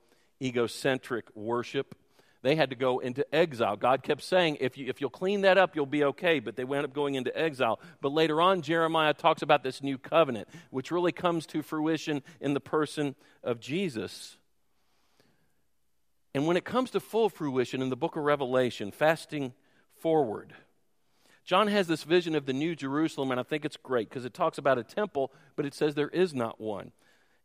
egocentric 0.40 1.26
worship. 1.34 1.94
They 2.42 2.56
had 2.56 2.70
to 2.70 2.76
go 2.76 2.98
into 2.98 3.26
exile. 3.34 3.76
God 3.76 4.02
kept 4.02 4.22
saying, 4.22 4.58
if, 4.60 4.76
you, 4.76 4.86
if 4.88 5.00
you'll 5.00 5.10
clean 5.10 5.42
that 5.42 5.58
up, 5.58 5.74
you'll 5.74 5.86
be 5.86 6.04
okay. 6.04 6.40
But 6.40 6.56
they 6.56 6.64
wound 6.64 6.84
up 6.84 6.92
going 6.92 7.14
into 7.14 7.36
exile. 7.36 7.80
But 8.00 8.12
later 8.12 8.40
on, 8.40 8.62
Jeremiah 8.62 9.14
talks 9.14 9.42
about 9.42 9.62
this 9.62 9.82
new 9.82 9.98
covenant, 9.98 10.48
which 10.70 10.90
really 10.90 11.12
comes 11.12 11.46
to 11.46 11.62
fruition 11.62 12.22
in 12.40 12.54
the 12.54 12.60
person 12.60 13.14
of 13.42 13.60
Jesus. 13.60 14.36
And 16.34 16.46
when 16.46 16.56
it 16.56 16.64
comes 16.64 16.90
to 16.90 17.00
full 17.00 17.28
fruition 17.28 17.80
in 17.80 17.88
the 17.88 17.96
book 17.96 18.16
of 18.16 18.24
Revelation, 18.24 18.90
fasting 18.90 19.54
forward, 20.04 20.52
John 21.46 21.68
has 21.68 21.86
this 21.86 22.02
vision 22.02 22.34
of 22.34 22.44
the 22.44 22.52
new 22.52 22.76
Jerusalem, 22.76 23.30
and 23.30 23.40
I 23.40 23.42
think 23.42 23.64
it's 23.64 23.78
great 23.78 24.10
because 24.10 24.26
it 24.26 24.34
talks 24.34 24.58
about 24.58 24.76
a 24.76 24.84
temple, 24.84 25.32
but 25.56 25.64
it 25.64 25.72
says 25.72 25.94
there 25.94 26.10
is 26.10 26.34
not 26.34 26.60
one. 26.60 26.92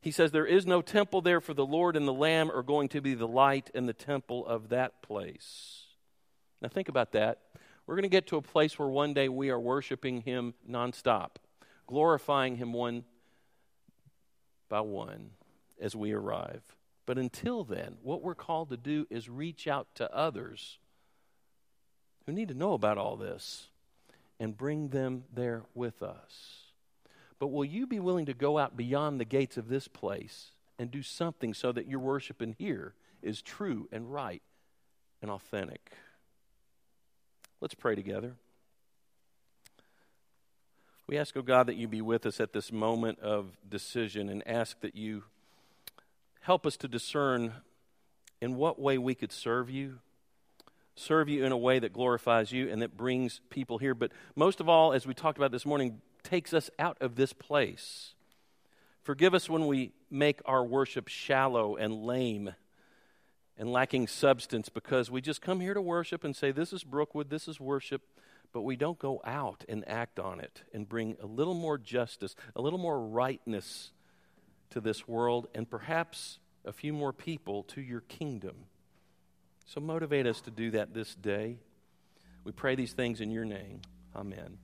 He 0.02 0.12
says, 0.12 0.32
There 0.32 0.46
is 0.46 0.66
no 0.66 0.82
temple 0.82 1.22
there, 1.22 1.40
for 1.40 1.54
the 1.54 1.66
Lord 1.66 1.96
and 1.96 2.06
the 2.06 2.12
Lamb 2.12 2.52
are 2.52 2.62
going 2.62 2.90
to 2.90 3.00
be 3.00 3.14
the 3.14 3.30
light 3.30 3.70
and 3.74 3.88
the 3.88 3.94
temple 3.94 4.46
of 4.46 4.68
that 4.70 5.02
place. 5.02 5.86
Now, 6.62 6.68
think 6.68 6.90
about 6.90 7.14
that. 7.14 7.40
We're 7.88 7.96
going 7.96 8.04
to 8.04 8.10
get 8.10 8.28
to 8.28 8.36
a 8.36 8.42
place 8.42 8.78
where 8.78 8.90
one 8.90 9.14
day 9.14 9.30
we 9.30 9.50
are 9.52 9.60
worshiping 9.60 10.24
Him 10.24 10.54
nonstop, 10.70 11.38
glorifying 11.88 12.58
Him 12.58 12.74
one 12.74 13.06
by 14.68 14.82
one 14.82 15.30
as 15.80 15.96
we 15.96 16.12
arrive. 16.12 16.64
But 17.06 17.18
until 17.18 17.64
then, 17.64 18.00
what 18.04 18.22
we're 18.22 18.36
called 18.36 18.70
to 18.72 18.78
do 18.78 19.08
is 19.10 19.30
reach 19.30 19.66
out 19.66 19.96
to 19.96 20.14
others 20.14 20.78
who 22.26 22.32
need 22.32 22.48
to 22.50 22.54
know 22.54 22.74
about 22.74 22.98
all 22.98 23.16
this 23.16 23.68
and 24.40 24.58
bring 24.58 24.90
them 24.90 25.24
there 25.34 25.64
with 25.74 26.02
us. 26.02 26.72
But 27.40 27.48
will 27.48 27.66
you 27.66 27.88
be 27.88 28.00
willing 28.00 28.26
to 28.26 28.34
go 28.34 28.58
out 28.58 28.78
beyond 28.78 29.20
the 29.20 29.26
gates 29.26 29.58
of 29.58 29.70
this 29.70 29.88
place 29.88 30.52
and 30.78 30.92
do 30.92 31.02
something 31.02 31.54
so 31.54 31.72
that 31.72 31.88
your 31.88 32.00
worship 32.00 32.42
in 32.42 32.54
here 32.54 32.94
is 33.22 33.42
true 33.42 33.88
and 33.92 34.12
right 34.12 34.42
and 35.22 35.32
authentic? 35.32 35.92
Let's 37.62 37.74
pray 37.74 37.96
together. 37.96 38.36
We 41.08 41.18
ask, 41.18 41.36
oh 41.36 41.42
God, 41.42 41.68
that 41.68 41.76
you 41.76 41.88
be 41.88 42.02
with 42.02 42.26
us 42.26 42.40
at 42.40 42.54
this 42.54 42.72
moment 42.72 43.20
of 43.20 43.58
decision 43.68 44.30
and 44.30 44.48
ask 44.48 44.80
that 44.82 44.96
you 44.96 45.24
help 46.42 46.66
us 46.66 46.78
to 46.78 46.88
discern 46.88 47.54
in 48.42 48.56
what 48.56 48.80
way 48.80 48.98
we 48.98 49.16
could 49.16 49.32
serve 49.32 49.70
you, 49.70 50.00
serve 51.00 51.30
you 51.30 51.46
in 51.46 51.52
a 51.52 51.58
way 51.58 51.80
that 51.80 51.94
glorifies 51.94 52.52
you 52.52 52.70
and 52.70 52.82
that 52.82 52.96
brings 52.98 53.42
people 53.50 53.78
here. 53.78 53.96
But 53.96 54.12
most 54.36 54.60
of 54.60 54.70
all, 54.70 54.94
as 54.94 55.08
we 55.08 55.14
talked 55.14 55.38
about 55.38 55.52
this 55.52 55.66
morning, 55.66 56.02
takes 56.24 56.54
us 56.54 56.70
out 56.78 56.98
of 57.02 57.16
this 57.16 57.34
place. 57.34 58.14
Forgive 59.02 59.34
us 59.34 59.50
when 59.50 59.68
we 59.68 59.94
make 60.12 60.42
our 60.46 60.64
worship 60.64 61.08
shallow 61.08 61.76
and 61.76 62.04
lame 62.04 62.54
and 63.58 63.72
lacking 63.72 64.08
substance 64.08 64.70
because 64.70 65.10
we 65.10 65.22
just 65.22 65.42
come 65.42 65.60
here 65.60 65.74
to 65.74 65.82
worship 65.82 66.24
and 66.24 66.36
say, 66.36 66.52
This 66.52 66.74
is 66.74 66.84
Brookwood, 66.84 67.30
this 67.30 67.48
is 67.48 67.60
worship, 67.60 68.02
but 68.54 68.62
we 68.62 68.76
don't 68.76 69.00
go 69.00 69.22
out 69.26 69.64
and 69.70 69.88
act 69.88 70.20
on 70.20 70.40
it 70.40 70.64
and 70.74 70.88
bring 70.88 71.18
a 71.22 71.26
little 71.26 71.54
more 71.54 71.78
justice, 71.78 72.36
a 72.56 72.62
little 72.62 72.80
more 72.80 73.00
rightness 73.00 73.92
to 74.70 74.82
this 74.82 75.08
world, 75.08 75.48
and 75.56 75.70
perhaps 75.70 76.40
a 76.66 76.72
few 76.72 76.94
more 76.94 77.14
people 77.14 77.64
to 77.64 77.82
your 77.82 78.02
kingdom. 78.02 78.66
So 79.70 79.80
motivate 79.80 80.26
us 80.26 80.42
to 80.42 80.52
do 80.52 80.72
that 80.72 80.96
this 80.96 81.14
day. 81.14 81.60
We 82.44 82.52
pray 82.52 82.74
these 82.74 82.94
things 82.94 83.22
in 83.22 83.30
your 83.30 83.46
name. 83.46 83.82
Amen. 84.16 84.58